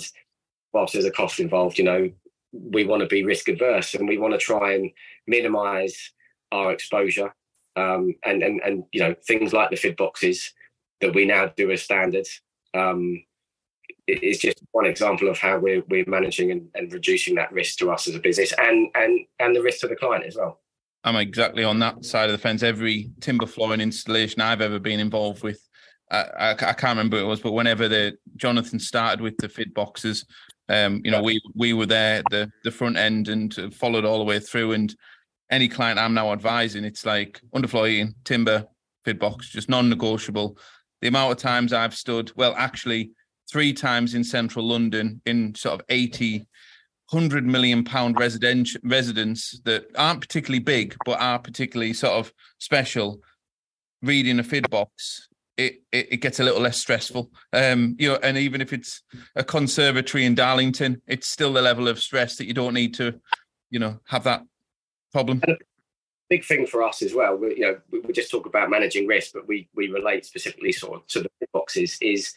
[0.74, 2.12] whilst there's a cost involved, you know,
[2.52, 4.92] we want to be risk adverse and we want to try and
[5.28, 6.12] minimize
[6.52, 7.34] our exposure
[7.76, 10.54] um, and and and you know things like the FID boxes
[11.00, 12.28] that we now do as standard
[12.74, 13.24] um,
[14.08, 17.92] is just one example of how we're we're managing and, and reducing that risk to
[17.92, 20.60] us as a business and and and the risk to the client as well.
[21.04, 22.62] I'm exactly on that side of the fence.
[22.62, 25.68] Every timber flooring installation I've ever been involved with,
[26.12, 29.50] I, I, I can't remember who it was, but whenever the Jonathan started with the
[29.50, 30.26] FID boxes,
[30.70, 34.26] um, you know, we we were there the the front end and followed all the
[34.26, 34.96] way through, and
[35.52, 38.66] any client I'm now advising, it's like underfloor heating, timber,
[39.06, 40.58] fid box, just non-negotiable.
[41.02, 43.12] The amount of times I've stood, well, actually
[43.52, 46.48] three times in central London in sort of 80,
[47.10, 53.20] 100 million pound residential residents that aren't particularly big, but are particularly sort of special.
[54.04, 57.30] Reading a fid box, it, it, it gets a little less stressful.
[57.54, 59.04] Um, you know, and even if it's
[59.36, 63.20] a conservatory in Darlington, it's still the level of stress that you don't need to,
[63.70, 64.42] you know, have that
[65.12, 65.42] problem.
[66.30, 67.36] Big thing for us as well.
[67.36, 70.72] We, you know, we, we just talk about managing risk, but we we relate specifically
[70.72, 71.98] sort of to the boxes.
[72.02, 72.34] Is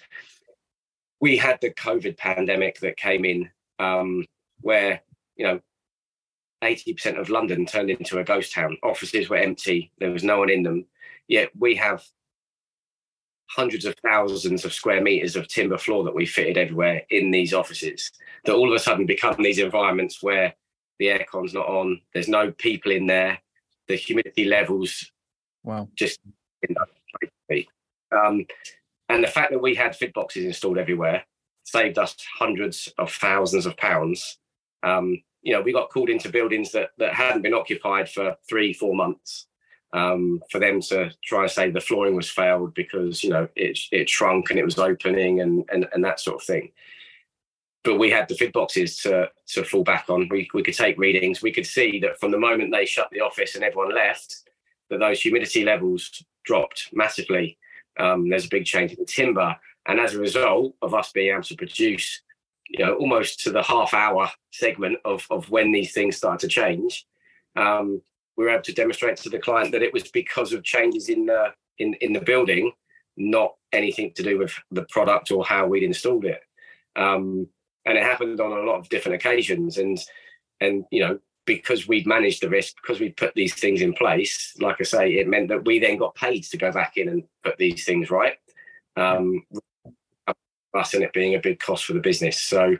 [1.20, 4.24] we had the COVID pandemic that came in, um,
[4.60, 5.00] where
[5.37, 5.60] you know
[6.62, 8.76] 80% of London turned into a ghost town.
[8.82, 9.92] Offices were empty.
[9.98, 10.87] There was no one in them.
[11.28, 12.04] Yet we have
[13.50, 17.54] hundreds of thousands of square meters of timber floor that we fitted everywhere in these
[17.54, 18.10] offices
[18.44, 20.54] that all of a sudden become these environments where
[20.98, 23.38] the aircon's not on, there's no people in there,
[23.88, 25.11] the humidity levels
[25.62, 25.88] wow.
[25.94, 26.20] just
[28.12, 28.46] um,
[29.09, 31.24] and the fact that we had fit boxes installed everywhere
[31.64, 34.38] saved us hundreds of thousands of pounds.
[34.83, 38.72] Um, you know we got called into buildings that that hadn't been occupied for three
[38.72, 39.46] four months
[39.92, 43.78] um, for them to try and say the flooring was failed because you know it
[43.92, 46.72] it shrunk and it was opening and and, and that sort of thing.
[47.84, 50.28] But we had the fid boxes to to fall back on.
[50.30, 51.42] We we could take readings.
[51.42, 54.36] We could see that from the moment they shut the office and everyone left,
[54.90, 57.58] that those humidity levels dropped massively.
[57.98, 59.54] Um, there's a big change in the timber,
[59.86, 62.22] and as a result of us being able to produce,
[62.68, 66.48] you know, almost to the half hour segment of of when these things start to
[66.48, 67.06] change,
[67.56, 68.00] um,
[68.36, 71.26] we were able to demonstrate to the client that it was because of changes in
[71.26, 72.72] the in in the building,
[73.16, 76.40] not anything to do with the product or how we'd installed it.
[76.96, 77.48] Um,
[77.86, 79.78] and it happened on a lot of different occasions.
[79.78, 79.98] And
[80.60, 84.54] and you know because we'd managed the risk, because we put these things in place,
[84.60, 87.24] like I say, it meant that we then got paid to go back in and
[87.42, 88.38] put these things right.
[88.96, 89.42] Um,
[90.74, 92.40] us and it being a big cost for the business.
[92.40, 92.76] So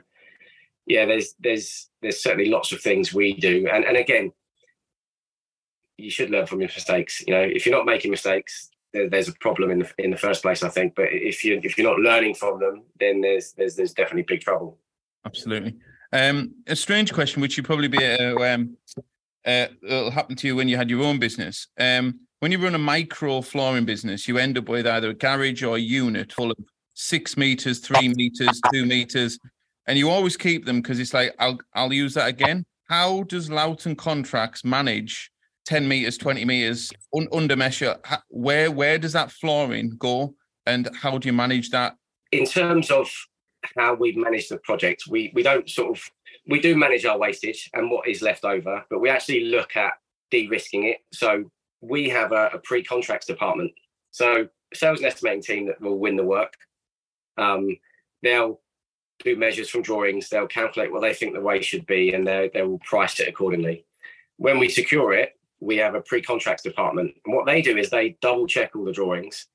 [0.85, 3.67] yeah, there's there's there's certainly lots of things we do.
[3.71, 4.31] And and again,
[5.97, 7.23] you should learn from your mistakes.
[7.25, 10.17] You know, if you're not making mistakes, there, there's a problem in the in the
[10.17, 10.63] first place.
[10.63, 13.93] I think, but if you if you're not learning from them, then there's there's there's
[13.93, 14.77] definitely big trouble.
[15.25, 15.75] Absolutely.
[16.13, 18.77] Um, a strange question, which you probably be uh, um,
[19.45, 21.67] uh, it'll happen to you when you had your own business.
[21.79, 25.63] Um, when you run a micro flooring business, you end up with either a garage
[25.63, 26.57] or a unit full of
[26.93, 29.39] six meters, three meters, two meters,
[29.87, 32.65] and you always keep them because it's like I'll I'll use that again.
[32.87, 35.31] How does Loughton Contracts manage
[35.65, 37.97] 10 meters, 20 meters un- under measure.
[38.29, 40.35] Where where does that flooring go,
[40.65, 41.95] and how do you manage that?
[42.31, 43.09] In terms of
[43.75, 46.11] how we manage the project, we we don't sort of
[46.47, 49.93] we do manage our wastage and what is left over, but we actually look at
[50.31, 50.97] de-risking it.
[51.11, 51.49] So
[51.81, 53.71] we have a, a pre-contracts department.
[54.11, 56.53] So sales and estimating team that will win the work.
[57.37, 57.77] Um,
[58.21, 58.59] they'll
[59.23, 60.29] do measures from drawings.
[60.29, 63.27] They'll calculate what they think the way should be, and they they will price it
[63.27, 63.85] accordingly.
[64.37, 67.15] When we secure it, we have a pre-contracts department.
[67.25, 69.47] And what they do is they double check all the drawings.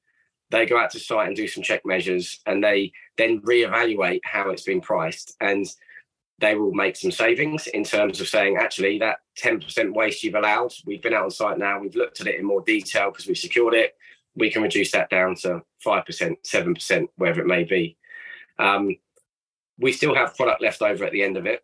[0.51, 4.51] They go out to site and do some check measures, and they then reevaluate how
[4.51, 5.37] it's been priced.
[5.41, 5.67] And
[6.41, 10.73] they will make some savings in terms of saying, actually, that 10% waste you've allowed,
[10.87, 13.37] we've been out on site now, we've looked at it in more detail because we've
[13.37, 13.95] secured it.
[14.35, 17.97] We can reduce that down to 5%, 7%, wherever it may be.
[18.59, 18.97] Um,
[19.79, 21.63] we still have product left over at the end of it.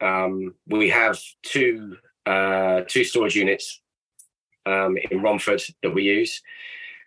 [0.00, 3.80] Um, we have two uh, two storage units
[4.66, 6.40] um, in Romford that we use.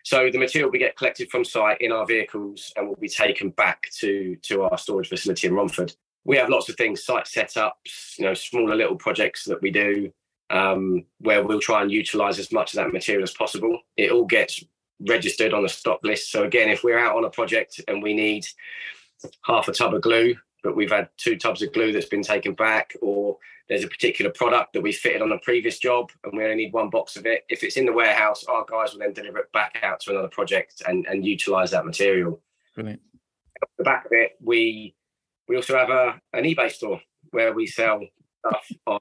[0.06, 3.50] So the material we get collected from site in our vehicles and will be taken
[3.50, 5.96] back to to our storage facility in Romford.
[6.24, 10.12] We have lots of things, site setups, you know, smaller little projects that we do
[10.48, 13.80] um, where we'll try and utilize as much of that material as possible.
[13.96, 14.62] It all gets
[15.00, 16.30] registered on a stock list.
[16.30, 18.46] So again, if we're out on a project and we need
[19.42, 22.54] half a tub of glue, but we've had two tubs of glue that's been taken
[22.54, 23.38] back, or
[23.68, 26.72] there's a particular product that we fitted on a previous job and we only need
[26.72, 27.44] one box of it.
[27.48, 30.28] If it's in the warehouse, our guys will then deliver it back out to another
[30.28, 32.40] project and, and utilize that material.
[32.74, 33.00] Brilliant.
[33.62, 34.94] At the back of it, we
[35.48, 37.00] we also have a an eBay store
[37.30, 38.00] where we sell
[38.46, 39.00] stuff on,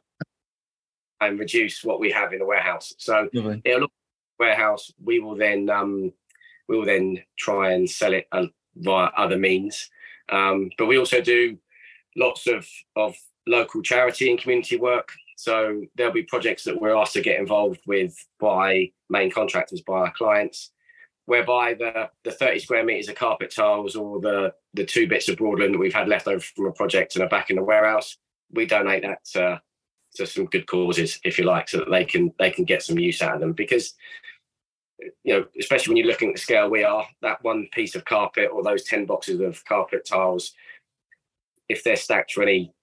[1.22, 2.94] and reduce what we have in the warehouse.
[2.98, 3.62] So Lovely.
[3.66, 3.92] it'll look
[4.40, 4.92] warehouse.
[5.04, 6.14] We will then um,
[6.68, 9.90] we will then try and sell it uh, via other means.
[10.30, 11.58] Um, but we also do
[12.16, 13.16] lots of of
[13.48, 15.12] local charity and community work.
[15.38, 19.96] So there'll be projects that we're asked to get involved with by main contractors, by
[19.96, 20.72] our clients,
[21.26, 25.38] whereby the, the 30 square meters of carpet tiles or the, the two bits of
[25.38, 28.18] broadloom that we've had left over from a project and are back in the warehouse,
[28.52, 29.62] we donate that to,
[30.16, 32.98] to some good causes, if you like, so that they can they can get some
[32.98, 33.54] use out of them.
[33.54, 33.94] Because
[35.24, 38.06] you know, especially when you're looking at the scale we are, that one piece of
[38.06, 40.54] carpet or those ten boxes of carpet tiles,
[41.70, 42.74] if they're stacked for any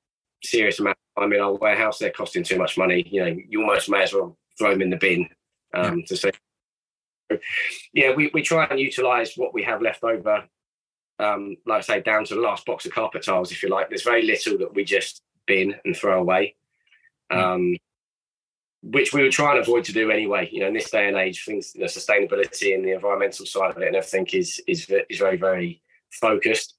[0.45, 3.07] serious amount of time in our warehouse, they're costing too much money.
[3.11, 5.29] You know, you almost may as well throw them in the bin
[5.75, 6.05] um, yeah.
[6.07, 6.31] to say.
[7.95, 10.45] Yeah, we, we try and utilize what we have left over
[11.23, 13.89] um, like I say, down to the last box of carpet tiles, if you like.
[13.89, 16.57] There's very little that we just bin and throw away,
[17.31, 17.77] um,
[18.83, 20.49] which we would try and avoid to do anyway.
[20.51, 23.71] You know, in this day and age, things, you know, sustainability and the environmental side
[23.71, 26.75] of it and everything is is is very very focused.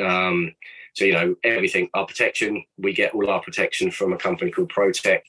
[0.00, 0.54] Um,
[0.94, 4.72] so you know, everything our protection, we get all our protection from a company called
[4.72, 5.20] Protec,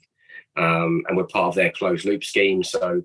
[0.58, 2.64] um, and we're part of their closed loop scheme.
[2.64, 3.04] So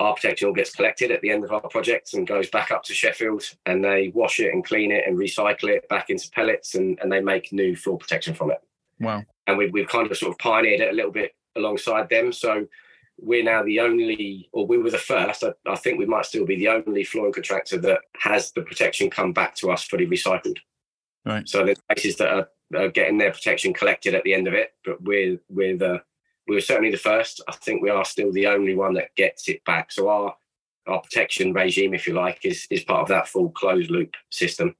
[0.00, 2.82] our protection all gets collected at the end of our project and goes back up
[2.84, 6.74] to Sheffield and they wash it and clean it and recycle it back into pellets
[6.74, 8.62] and, and they make new floor protection from it.
[9.00, 9.22] Wow.
[9.46, 12.32] And we, we've kind of sort of pioneered it a little bit alongside them.
[12.32, 12.66] So
[13.18, 16.44] we're now the only, or we were the first, I, I think we might still
[16.44, 20.58] be the only flooring contractor that has the protection come back to us fully recycled.
[21.24, 21.48] Right.
[21.48, 24.72] So there's places that are, are getting their protection collected at the end of it,
[24.84, 26.02] but we're, we're the,
[26.46, 27.42] we were certainly the first.
[27.48, 29.92] I think we are still the only one that gets it back.
[29.92, 30.36] So our
[30.86, 34.76] our protection regime, if you like, is is part of that full closed loop system.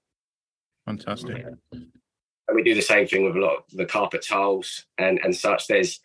[0.85, 1.45] Fantastic.
[1.73, 5.35] And we do the same thing with a lot of the carpet tiles and and
[5.35, 5.67] such.
[5.67, 5.99] There's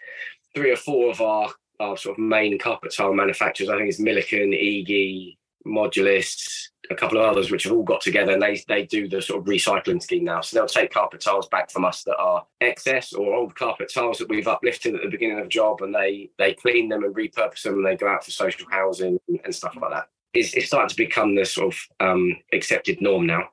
[0.56, 1.50] three or four of our
[1.80, 3.70] our sort of main carpet tile manufacturers.
[3.70, 5.36] I think it's Milliken, Ege,
[5.66, 9.22] Modulyss, a couple of others which have all got together and they they do the
[9.22, 10.42] sort of recycling scheme now.
[10.42, 14.18] So they'll take carpet tiles back from us that are excess or old carpet tiles
[14.20, 17.16] that we've uplifted at the beginning of the job and they they clean them and
[17.16, 20.10] repurpose them and they go out for social housing and stuff like that.
[20.34, 23.50] It's, it's starting to become the sort of um, accepted norm now.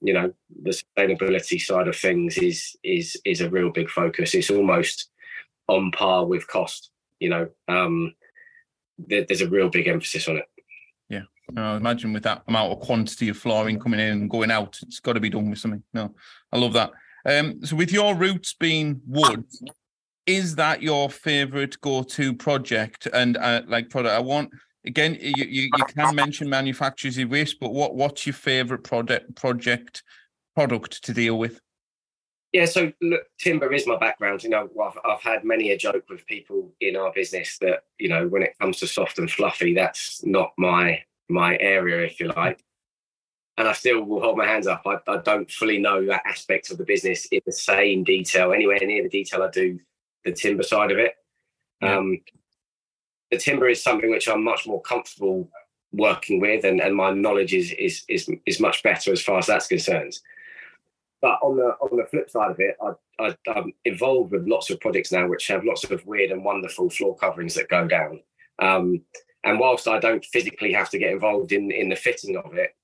[0.00, 0.32] You know,
[0.62, 4.34] the sustainability side of things is is is a real big focus.
[4.34, 5.11] It's almost
[5.68, 6.90] on par with cost.
[7.18, 8.14] You know, um,
[8.98, 10.44] there, there's a real big emphasis on it.
[11.08, 11.22] Yeah,
[11.56, 15.00] I imagine with that amount of quantity of flooring coming in and going out, it's
[15.00, 15.82] got to be done with something.
[15.94, 16.14] No,
[16.52, 16.90] I love that.
[17.24, 19.44] Um, so with your roots being wood,
[20.26, 24.14] is that your favorite go-to project and uh, like product?
[24.14, 24.50] I want
[24.84, 29.34] again, you, you, you can mention manufacturers you wish, but what what's your favorite project
[29.36, 30.02] project
[30.54, 31.60] product to deal with?
[32.52, 34.44] Yeah, so look, timber is my background.
[34.44, 38.10] You know, I've, I've had many a joke with people in our business that you
[38.10, 42.28] know when it comes to soft and fluffy, that's not my my area, if you
[42.28, 42.62] like.
[43.56, 44.82] And I still will hold my hands up.
[44.86, 48.78] I, I don't fully know that aspect of the business in the same detail, anywhere
[48.80, 49.78] near the detail I do
[50.24, 51.14] the timber side of it.
[51.80, 51.96] Yeah.
[51.96, 52.20] Um,
[53.30, 55.50] the timber is something which I'm much more comfortable
[55.92, 59.46] working with, and, and my knowledge is, is is is much better as far as
[59.46, 60.18] that's concerned.
[61.22, 62.76] But on the on the flip side of it,
[63.20, 66.90] I, I'm involved with lots of projects now which have lots of weird and wonderful
[66.90, 68.20] floor coverings that go down.
[68.58, 69.02] Um,
[69.44, 72.74] and whilst I don't physically have to get involved in in the fitting of it,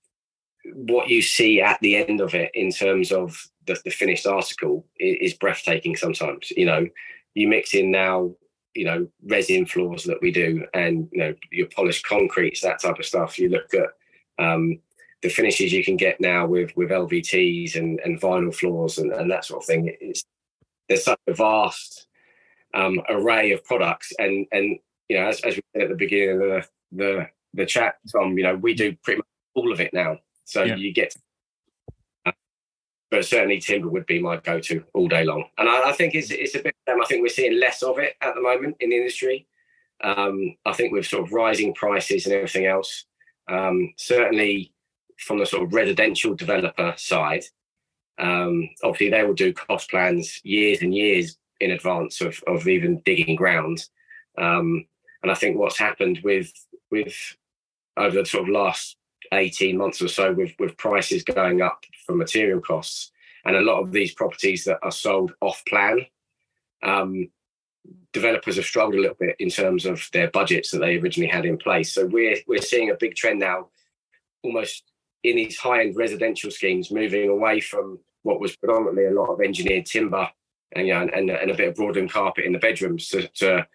[0.65, 3.37] what you see at the end of it in terms of
[3.67, 5.97] the, the finished article is, is, breathtaking.
[5.97, 6.87] Sometimes, you know,
[7.35, 8.33] you mix in now,
[8.75, 12.99] you know, resin floors that we do, and you know, your polished concretes, that type
[12.99, 13.39] of stuff.
[13.39, 14.79] You look at um,
[15.23, 19.31] the finishes you can get now with with LVTs and, and vinyl floors and, and
[19.31, 19.95] that sort of thing.
[20.01, 20.25] It's,
[20.89, 22.07] there's such a vast
[22.75, 26.31] um, array of products, and and you know, as, as we said at the beginning
[26.31, 29.93] of the, the, the chat, Tom, you know, we do pretty much all of it
[29.93, 30.19] now.
[30.45, 30.77] So yeah.
[30.77, 31.15] you get,
[32.27, 32.33] uh,
[33.11, 35.45] but certainly timber would be my go-to all day long.
[35.57, 37.99] And I, I think it's, it's a bit, um, I think we're seeing less of
[37.99, 39.47] it at the moment in the industry.
[40.03, 43.07] Um, I think with sort of rising prices and everything else,
[43.49, 44.73] um, certainly
[45.19, 47.45] from the sort of residential developer side,
[48.19, 53.03] um, obviously they will do cost plans years and years in advance of, of even
[53.05, 53.85] digging ground.
[54.37, 54.87] Um,
[55.23, 56.53] and I think what's happened with
[56.91, 57.15] with
[57.97, 58.97] over the sort of last
[59.33, 63.11] 18 months or so with, with prices going up for material costs
[63.45, 66.07] and a lot of these properties that are sold off plan,
[66.83, 67.29] um,
[68.13, 71.45] developers have struggled a little bit in terms of their budgets that they originally had
[71.45, 71.93] in place.
[71.93, 73.69] So we're we're seeing a big trend now,
[74.43, 74.85] almost
[75.25, 79.41] in these high end residential schemes, moving away from what was predominantly a lot of
[79.41, 80.29] engineered timber
[80.73, 83.67] and you know, and, and a bit of broadloom carpet in the bedrooms to, to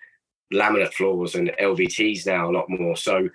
[0.53, 2.95] laminate floors and LVTs now a lot more.
[2.95, 3.29] So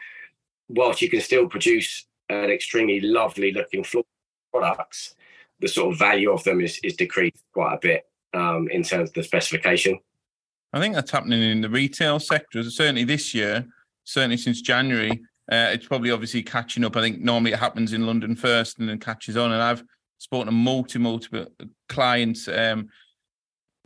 [0.69, 4.05] whilst you can still produce an extremely lovely looking floor
[4.53, 5.15] products,
[5.61, 9.11] the sort of value of them is, is decreased quite a bit um, in terms
[9.11, 9.99] of the specification.
[10.73, 12.63] I think that's happening in the retail sector.
[12.63, 13.67] Certainly this year,
[14.05, 15.21] certainly since January,
[15.51, 16.97] uh, it's probably obviously catching up.
[16.97, 19.53] I think normally it happens in London first and then catches on.
[19.53, 19.83] And I've
[20.19, 21.47] spoken to multi multiple
[21.89, 22.89] clients um,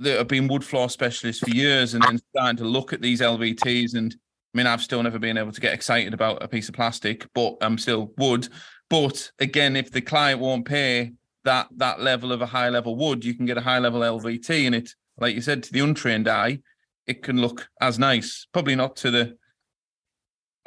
[0.01, 3.21] that have been wood floor specialists for years and then starting to look at these
[3.21, 3.95] LVTs.
[3.95, 4.15] And
[4.55, 7.27] I mean, I've still never been able to get excited about a piece of plastic,
[7.33, 8.49] but I'm still wood.
[8.91, 11.13] But again, if the client won't pay
[11.45, 14.65] that that level of a high level wood, you can get a high level LVT
[14.65, 14.91] in it.
[15.19, 16.59] Like you said, to the untrained eye,
[17.07, 18.47] it can look as nice.
[18.53, 19.37] Probably not to the.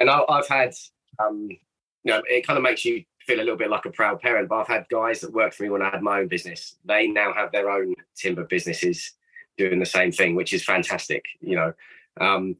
[0.00, 0.74] And I, have had,
[1.18, 4.20] um, you know, it kind of makes you feel a little bit like a proud
[4.20, 4.48] parent.
[4.48, 6.76] But I've had guys that worked for me when I had my own business.
[6.84, 9.12] They now have their own timber businesses
[9.56, 11.24] doing the same thing, which is fantastic.
[11.40, 11.72] You know,
[12.20, 12.56] um,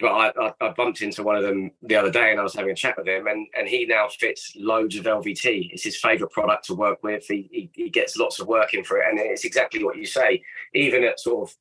[0.00, 2.54] but I, I, I, bumped into one of them the other day, and I was
[2.54, 5.72] having a chat with him, and and he now fits loads of LVT.
[5.72, 7.26] It's his favourite product to work with.
[7.26, 10.06] He, he, he gets lots of work in for it, and it's exactly what you
[10.06, 10.42] say.
[10.74, 11.56] Even at sort of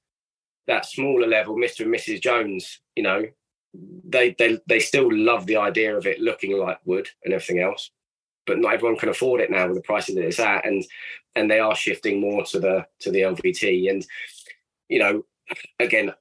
[0.68, 3.24] that smaller level, Mister and Mrs Jones, you know,
[3.74, 7.91] they they they still love the idea of it looking like wood and everything else
[8.45, 10.84] but not everyone can afford it now with the prices that it's at, and
[11.36, 13.89] and they are shifting more to the to the LVT.
[13.89, 14.05] And
[14.89, 15.26] you know,
[15.80, 16.13] again,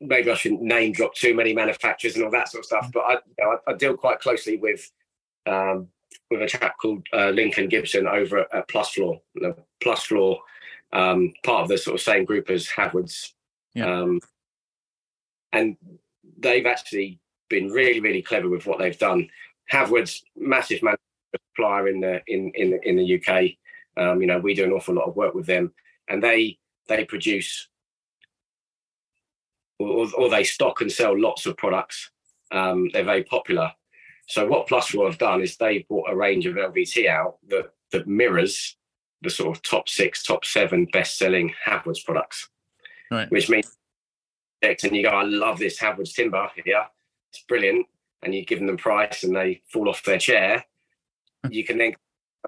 [0.00, 3.00] maybe I shouldn't name drop too many manufacturers and all that sort of stuff, but
[3.00, 4.90] I, you know, I, I, deal quite closely with
[5.46, 5.88] um,
[6.30, 9.20] with a chap called uh, Lincoln Gibson over at, at Plusfloor.
[9.34, 10.38] The Plusfloor,
[10.92, 13.32] um, part of the sort of same group as Havwoods,
[13.74, 14.00] yeah.
[14.00, 14.20] um,
[15.52, 15.76] and
[16.44, 17.18] they've actually
[17.50, 19.28] been really, really clever with what they've done.
[19.72, 20.80] Havwoods, massive
[21.34, 23.52] supplier in the in in the, in the UK.
[23.96, 25.72] Um, you know, we do an awful lot of work with them,
[26.08, 27.68] and they they produce
[29.78, 32.10] or, or they stock and sell lots of products.
[32.52, 33.72] Um, they're very popular.
[34.26, 38.06] So what Plusfloor have done is they've brought a range of LVT out that that
[38.06, 38.76] mirrors
[39.22, 42.48] the sort of top six, top seven best-selling Havwoods products,
[43.10, 43.30] right.
[43.30, 43.76] which means
[44.62, 46.50] and you go, I love this Havwoods timber.
[46.64, 46.86] Yeah,
[47.30, 47.86] it's brilliant
[48.24, 50.64] and you give them the price and they fall off their chair,
[51.50, 51.94] you can then,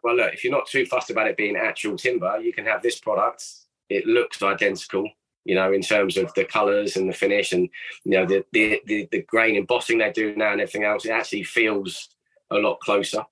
[0.03, 2.83] well, look, if you're not too fussed about it being actual timber, you can have
[2.83, 3.45] this product.
[3.89, 5.09] It looks identical,
[5.45, 7.69] you know, in terms of the colours and the finish and,
[8.05, 11.05] you know, the, the, the, the grain embossing they do now and everything else.
[11.05, 12.09] It actually feels
[12.51, 13.25] a lot closer.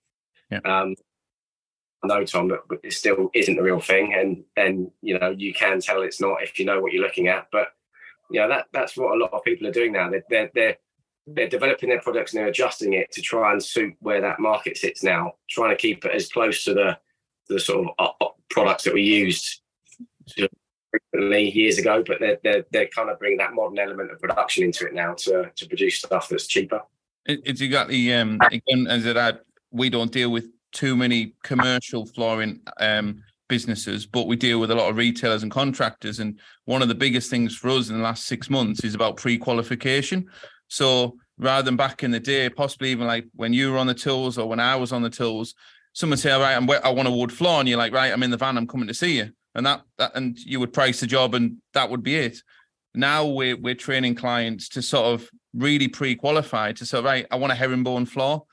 [0.51, 0.61] Yeah.
[0.65, 0.95] Um,
[2.05, 5.81] no, Tom, but it still isn't the real thing, and and you know you can
[5.81, 7.47] tell it's not if you know what you're looking at.
[7.51, 7.69] But
[8.35, 10.11] you know that that's what a lot of people are doing now.
[10.11, 10.77] They're they're, they're
[11.27, 14.77] they're developing their products and they're adjusting it to try and suit where that market
[14.77, 16.99] sits now, trying to keep it as close to the
[17.49, 19.61] the sort of uh, uh, products that we used
[20.91, 24.65] frequently years ago, but they're, they're they're kind of bringing that modern element of production
[24.65, 26.83] into it now to to produce stuff that's cheaper.
[27.27, 33.23] It's exactly um again as that we don't deal with too many commercial flooring um
[33.49, 36.19] businesses, but we deal with a lot of retailers and contractors.
[36.19, 39.17] And one of the biggest things for us in the last six months is about
[39.17, 40.27] pre-qualification.
[40.69, 43.95] So rather than back in the day, possibly even like when you were on the
[43.95, 45.55] tools or when I was on the tools,
[45.93, 48.23] someone say, "All right, I'm I want a wood floor," and you're like, "Right, I'm
[48.23, 48.57] in the van.
[48.57, 51.59] I'm coming to see you," and that that and you would price the job, and
[51.73, 52.39] that would be it.
[52.95, 57.53] Now we're we're training clients to sort of really pre-qualify to say, right, I want
[57.53, 58.45] a herringbone floor,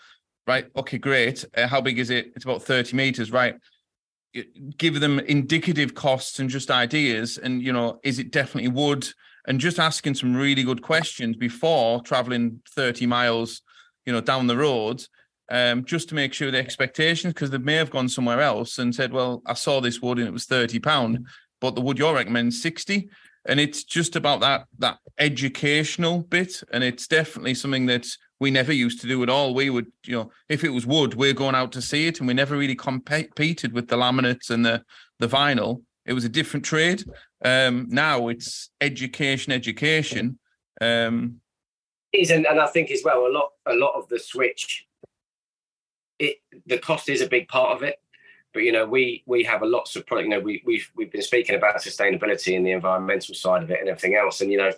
[0.48, 0.68] right?
[0.76, 1.44] Okay, great.
[1.56, 2.32] Uh, how big is it?
[2.36, 3.56] It's about thirty meters, right?
[4.78, 9.08] Give them indicative costs and just ideas, and you know, is it definitely wood?
[9.48, 13.62] and just asking some really good questions before traveling 30 miles,
[14.06, 15.04] you know, down the road,
[15.50, 18.94] um, just to make sure the expectations, because they may have gone somewhere else and
[18.94, 21.28] said, well, I saw this wood and it was 30 pound,
[21.60, 23.10] but the wood you're recommending 60.
[23.46, 26.62] And it's just about that that educational bit.
[26.72, 28.06] And it's definitely something that
[28.42, 29.54] we never used to do at all.
[29.54, 32.28] We would, you know, if it was wood, we're going out to see it, and
[32.28, 34.84] we never really competed with the laminates and the
[35.20, 35.84] the vinyl.
[36.08, 37.04] It was a different trade.
[37.46, 40.40] Um, now it's education, education.
[40.82, 41.40] Um,
[42.12, 44.88] is and, and I think as well a lot a lot of the switch.
[46.18, 47.98] It the cost is a big part of it,
[48.56, 50.30] but you know we we have a lots of product.
[50.30, 53.82] You know we we've we've been speaking about sustainability and the environmental side of it
[53.82, 54.72] and everything else, and you know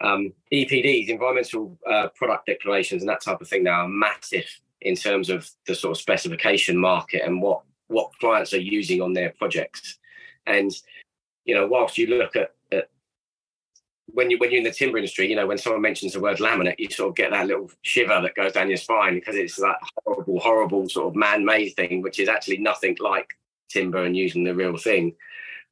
[0.00, 4.48] um, EPDs, environmental uh, product declarations, and that type of thing now are massive
[4.80, 9.12] in terms of the sort of specification market and what what clients are using on
[9.12, 9.98] their projects.
[10.46, 10.72] And
[11.44, 12.90] you know, whilst you look at, at
[14.06, 16.38] when you when you're in the timber industry, you know, when someone mentions the word
[16.38, 19.56] laminate, you sort of get that little shiver that goes down your spine because it's
[19.56, 23.28] that horrible, horrible sort of man-made thing, which is actually nothing like
[23.68, 25.14] timber and using the real thing.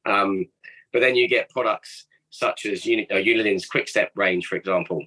[0.05, 0.47] Um,
[0.91, 2.07] but then you get products
[2.37, 3.67] such as Uni- uh, Unilin's
[4.15, 5.05] range, for example,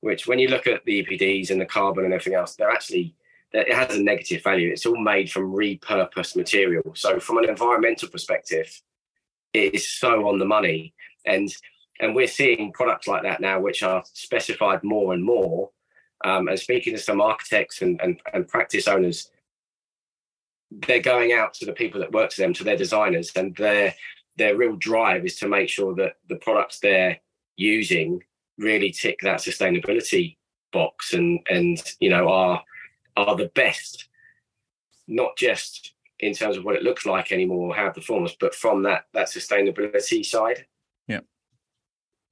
[0.00, 3.14] which when you look at the EPDs and the carbon and everything else, they're actually
[3.52, 4.72] it has a negative value.
[4.72, 6.82] It's all made from repurposed material.
[6.94, 8.82] So from an environmental perspective,
[9.52, 10.92] it is so on the money.
[11.24, 11.54] And
[12.00, 15.70] and we're seeing products like that now, which are specified more and more.
[16.24, 19.30] Um, and speaking to some architects and, and, and practice owners,
[20.70, 23.94] they're going out to the people that work to them, to their designers, and they're
[24.36, 27.18] their real drive is to make sure that the products they're
[27.56, 28.22] using
[28.58, 30.36] really tick that sustainability
[30.72, 32.62] box and and you know are
[33.16, 34.08] are the best.
[35.06, 38.54] Not just in terms of what it looks like anymore or how it performs but
[38.54, 40.66] from that that sustainability side.
[41.06, 41.20] Yeah.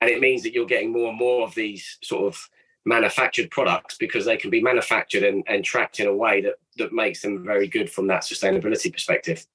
[0.00, 2.48] And it means that you're getting more and more of these sort of
[2.84, 6.92] manufactured products because they can be manufactured and, and tracked in a way that that
[6.92, 9.46] makes them very good from that sustainability perspective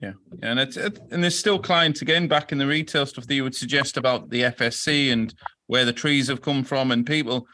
[0.00, 3.34] yeah, and it's it, and there's still clients again back in the retail stuff that
[3.34, 5.34] you would suggest about the FSC and
[5.68, 7.46] where the trees have come from, and people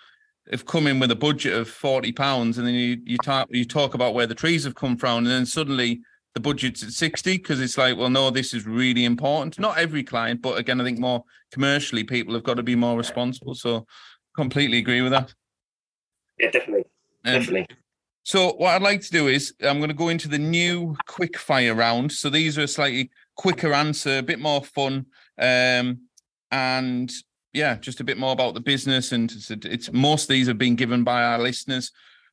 [0.50, 3.64] have come in with a budget of forty pounds, and then you you talk you
[3.64, 6.00] talk about where the trees have come from, and then suddenly
[6.34, 9.60] the budget's at sixty because it's like, well, no, this is really important.
[9.60, 11.22] Not every client, but again, I think more
[11.52, 13.54] commercially, people have got to be more responsible.
[13.54, 13.86] So,
[14.34, 15.32] completely agree with that.
[16.40, 16.86] Yeah, definitely,
[17.24, 17.66] um, definitely.
[18.24, 21.36] So what I'd like to do is I'm going to go into the new quick
[21.36, 22.12] fire round.
[22.12, 25.06] So these are a slightly quicker answer, a bit more fun,
[25.38, 26.02] um,
[26.50, 27.10] and
[27.52, 29.12] yeah, just a bit more about the business.
[29.12, 31.90] And it's, it's, most these have been given by our listeners.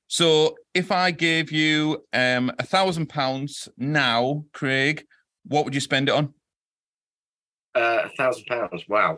[0.08, 5.06] So if I gave you um, a thousand pounds now, Craig,
[5.46, 6.34] what would you spend it on?
[7.76, 8.84] Uh, a thousand pounds.
[8.88, 9.18] Wow.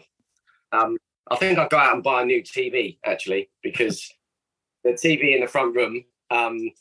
[0.71, 0.97] Um,
[1.29, 4.09] I think I'd go out and buy a new TV actually because
[4.83, 6.71] the TV in the front room um,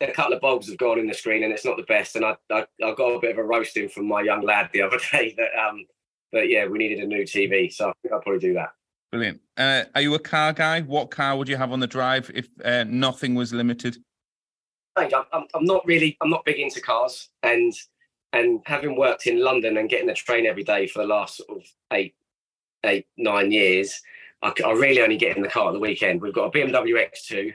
[0.00, 2.16] a couple of bulbs have gone in the screen and it's not the best.
[2.16, 4.82] And I, I, I got a bit of a roasting from my young lad the
[4.82, 5.84] other day that, um,
[6.32, 7.72] that yeah, we needed a new TV.
[7.72, 8.70] So I think I'll probably do that.
[9.10, 9.40] Brilliant.
[9.56, 10.80] Uh, are you a car guy?
[10.80, 13.96] What car would you have on the drive if uh, nothing was limited?
[14.96, 17.72] I'm, I'm not really, I'm not big into cars and,
[18.32, 21.50] and having worked in London and getting the train every day for the last sort
[21.50, 22.14] of eight,
[22.84, 24.00] eight, nine years,
[24.42, 26.20] I, I really only get in the car at the weekend.
[26.20, 27.54] We've got a BMW X2.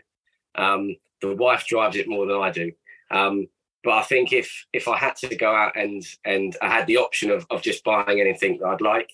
[0.55, 2.71] Um, the wife drives it more than I do.
[3.11, 3.47] Um,
[3.83, 6.97] but I think if if I had to go out and and I had the
[6.97, 9.11] option of of just buying anything that I'd like,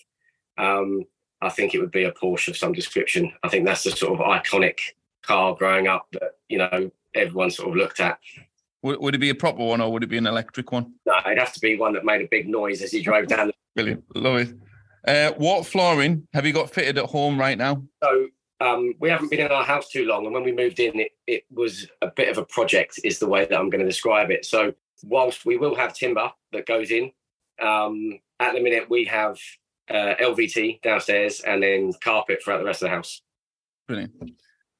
[0.58, 1.04] um,
[1.42, 3.32] I think it would be a Porsche of some description.
[3.44, 4.80] I think that's the sort of iconic
[5.22, 8.20] car growing up that you know everyone sort of looked at.
[8.82, 10.94] Would, would it be a proper one or would it be an electric one?
[11.06, 13.52] No, it'd have to be one that made a big noise as you drove down.
[13.76, 14.56] Brilliant, love it.
[15.08, 17.84] Uh, what flooring have you got fitted at home right now?
[18.04, 18.28] So
[18.62, 21.12] um, we haven't been in our house too long, and when we moved in, it,
[21.28, 24.32] it was a bit of a project, is the way that I'm going to describe
[24.32, 24.46] it.
[24.46, 27.12] So, whilst we will have timber that goes in,
[27.62, 29.38] um, at the minute we have
[29.90, 33.22] uh, LVT downstairs and then carpet throughout the rest of the house.
[33.88, 34.32] Brilliant.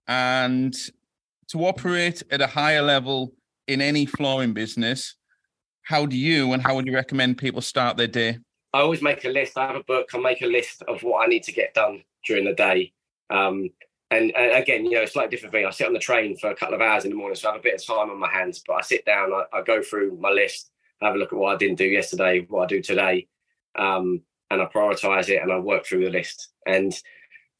[0.08, 0.74] And
[1.50, 3.34] to operate at a higher level
[3.68, 5.16] in any flooring business,
[5.84, 8.40] how do you and how would you recommend people start their day?
[8.74, 9.58] I always make a list.
[9.58, 10.10] I have a book.
[10.14, 12.92] I make a list of what I need to get done during the day.
[13.30, 13.70] Um,
[14.12, 15.66] and, and, again, you know, it's like different thing.
[15.66, 17.54] I sit on the train for a couple of hours in the morning, so I
[17.54, 18.62] have a bit of time on my hands.
[18.66, 20.72] But I sit down, I, I go through my list,
[21.02, 23.28] have a look at what I didn't do yesterday, what I do today,
[23.78, 24.22] um,
[24.52, 26.50] and I prioritize it and I work through the list.
[26.68, 26.94] And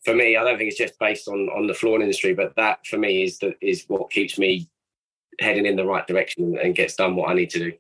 [0.04, 2.86] for me, I don't think it's just based on on the flooring industry, but that
[2.86, 4.70] for me is that is what keeps me
[5.40, 7.74] heading in the right direction and gets done what I need to do.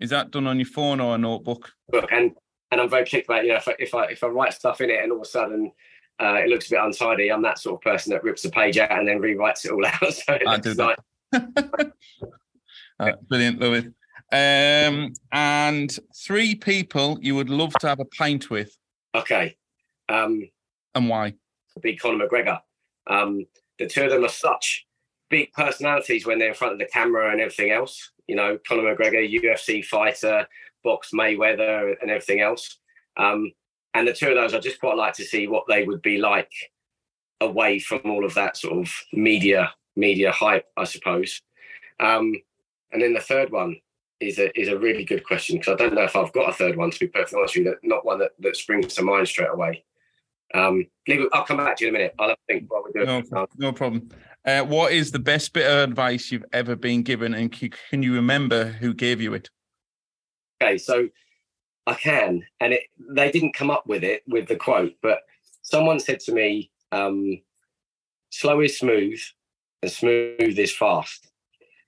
[0.00, 1.72] Is that done on your phone or a notebook?
[1.88, 2.32] Book and
[2.70, 4.80] and I'm very particular about you know if I, if I if I write stuff
[4.80, 5.72] in it and all of a sudden
[6.20, 7.30] uh, it looks a bit untidy.
[7.30, 9.84] I'm that sort of person that rips the page out and then rewrites it all
[9.86, 10.14] out.
[10.14, 10.98] So I do that.
[13.00, 13.92] uh, brilliant, love it.
[14.32, 18.76] Um, and three people you would love to have a pint with.
[19.14, 19.56] Okay.
[20.08, 20.48] Um,
[20.94, 21.34] and why?
[21.82, 22.60] Be Conor McGregor.
[23.06, 23.46] Um,
[23.78, 24.86] the two of them are such
[25.30, 28.12] big personalities when they're in front of the camera and everything else.
[28.28, 30.46] You know, Conor McGregor, UFC fighter,
[30.82, 32.78] box Mayweather, and everything else.
[33.16, 33.52] Um,
[33.94, 36.18] and the two of those, I just quite like to see what they would be
[36.18, 36.52] like
[37.40, 41.40] away from all of that sort of media media hype, I suppose.
[42.00, 42.34] Um,
[42.92, 43.76] and then the third one
[44.20, 46.52] is a is a really good question because I don't know if I've got a
[46.52, 47.70] third one to be perfectly honest with you.
[47.70, 49.84] That not one that, that springs to mind straight away.
[50.52, 50.86] Um,
[51.32, 52.14] I'll come back to you in a minute.
[52.18, 53.24] I'll have think what we're doing.
[53.30, 54.08] No, no problem.
[54.44, 58.14] Uh, what is the best bit of advice you've ever been given, and can you
[58.14, 59.50] remember who gave you it?
[60.62, 61.08] Okay, so
[61.86, 62.42] I can.
[62.60, 65.20] And it, they didn't come up with it with the quote, but
[65.62, 67.40] someone said to me, um,
[68.30, 69.20] slow is smooth
[69.82, 71.28] and smooth is fast.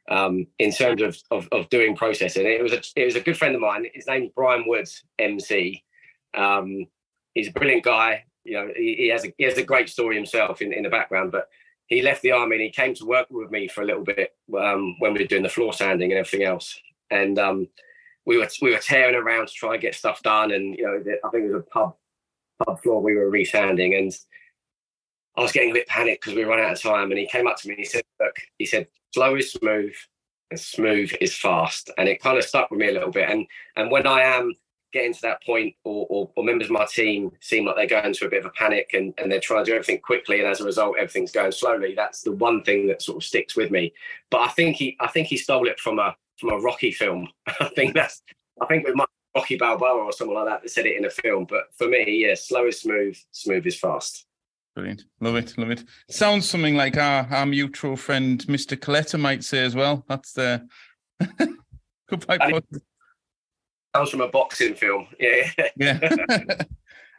[0.09, 3.37] Um, in terms of, of, of doing processing, it was a it was a good
[3.37, 3.87] friend of mine.
[3.93, 5.83] His name's Brian Woods, MC.
[6.33, 6.87] Um,
[7.35, 8.25] he's a brilliant guy.
[8.45, 10.91] You know, he, he, has a he has a great story himself in, in the
[10.91, 11.33] background.
[11.33, 11.49] But
[11.87, 14.37] he left the army and he came to work with me for a little bit
[14.57, 16.79] um, when we were doing the floor sanding and everything else.
[17.11, 17.69] And um,
[18.27, 20.99] we were we were tearing around to try and get stuff done, and you know,
[21.24, 21.97] I think it was a pub
[22.64, 24.12] pub floor we were resanding, and
[25.37, 27.11] I was getting a bit panicked because we running out of time.
[27.11, 29.95] And he came up to me and he said, "Look," he said, "slow is smooth,
[30.51, 33.31] and smooth is fast," and it kind of stuck with me a little bit.
[33.31, 33.47] And
[33.77, 34.55] and when I am
[34.93, 38.07] getting to that point or, or, or, members of my team seem like they're going
[38.07, 40.49] into a bit of a panic and, and they're trying to do everything quickly and
[40.49, 43.70] as a result everything's going slowly that's the one thing that sort of sticks with
[43.70, 43.93] me
[44.31, 47.28] but i think he i think he stole it from a from a rocky film
[47.61, 48.22] i think that's
[48.61, 51.11] i think with my rocky balboa or someone like that that said it in a
[51.11, 54.26] film but for me yeah slow is smooth smooth is fast
[54.76, 55.05] Brilliant.
[55.20, 55.57] Love it.
[55.57, 55.84] Love it.
[56.11, 58.76] Sounds something like our, our mutual friend, Mr.
[58.76, 60.05] Coletta, might say as well.
[60.07, 60.68] That's the.
[62.11, 62.61] Goodbye.
[63.95, 65.07] Sounds from a boxing film.
[65.18, 65.51] Yeah.
[65.76, 66.12] yeah.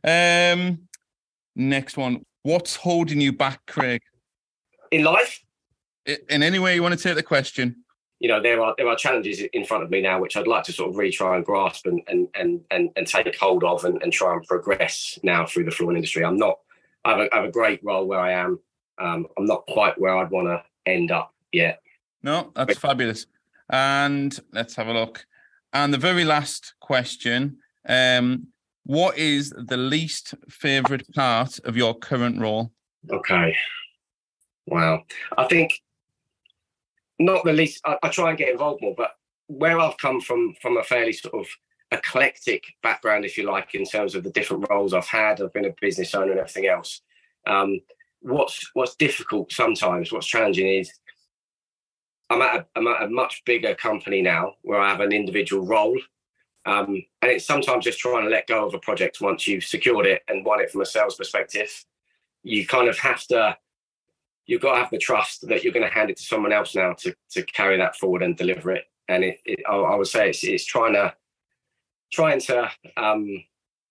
[0.53, 0.87] um,
[1.55, 2.23] next one.
[2.43, 4.03] What's holding you back, Craig?
[4.91, 5.43] In life?
[6.05, 7.83] In any way you want to take the question.
[8.19, 10.63] You know, there are there are challenges in front of me now which I'd like
[10.63, 13.85] to sort of really try and grasp and and and and, and take hold of
[13.85, 16.25] and, and try and progress now through the flooring industry.
[16.25, 16.57] I'm not
[17.05, 18.59] I have a, I have a great role where I am.
[18.99, 21.81] Um, I'm not quite where I'd want to end up yet.
[22.23, 23.27] No, that's but, fabulous.
[23.69, 25.25] And let's have a look.
[25.73, 27.57] And the very last question
[27.87, 28.47] um,
[28.83, 32.71] What is the least favorite part of your current role?
[33.09, 33.55] Okay.
[34.65, 35.03] Wow.
[35.37, 35.81] I think
[37.19, 39.11] not the least, I, I try and get involved more, but
[39.47, 41.47] where I've come from, from a fairly sort of
[41.91, 45.41] eclectic background, if you like, in terms of the different roles I've had.
[45.41, 47.01] I've been a business owner and everything else.
[47.45, 47.79] Um,
[48.21, 50.91] what's what's difficult sometimes, what's challenging is
[52.29, 55.65] I'm at, a, I'm at a much bigger company now where I have an individual
[55.65, 55.97] role.
[56.65, 60.05] Um, and it's sometimes just trying to let go of a project once you've secured
[60.05, 61.85] it and won it from a sales perspective.
[62.43, 63.57] You kind of have to,
[64.47, 66.73] you've got to have the trust that you're going to hand it to someone else
[66.73, 68.85] now to, to carry that forward and deliver it.
[69.07, 71.13] And it, it I, I, would say it's, it's trying to,
[72.11, 73.43] trying to, um,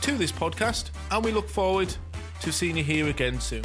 [0.00, 1.94] to this podcast, and we look forward
[2.40, 3.62] to seeing you here again soon.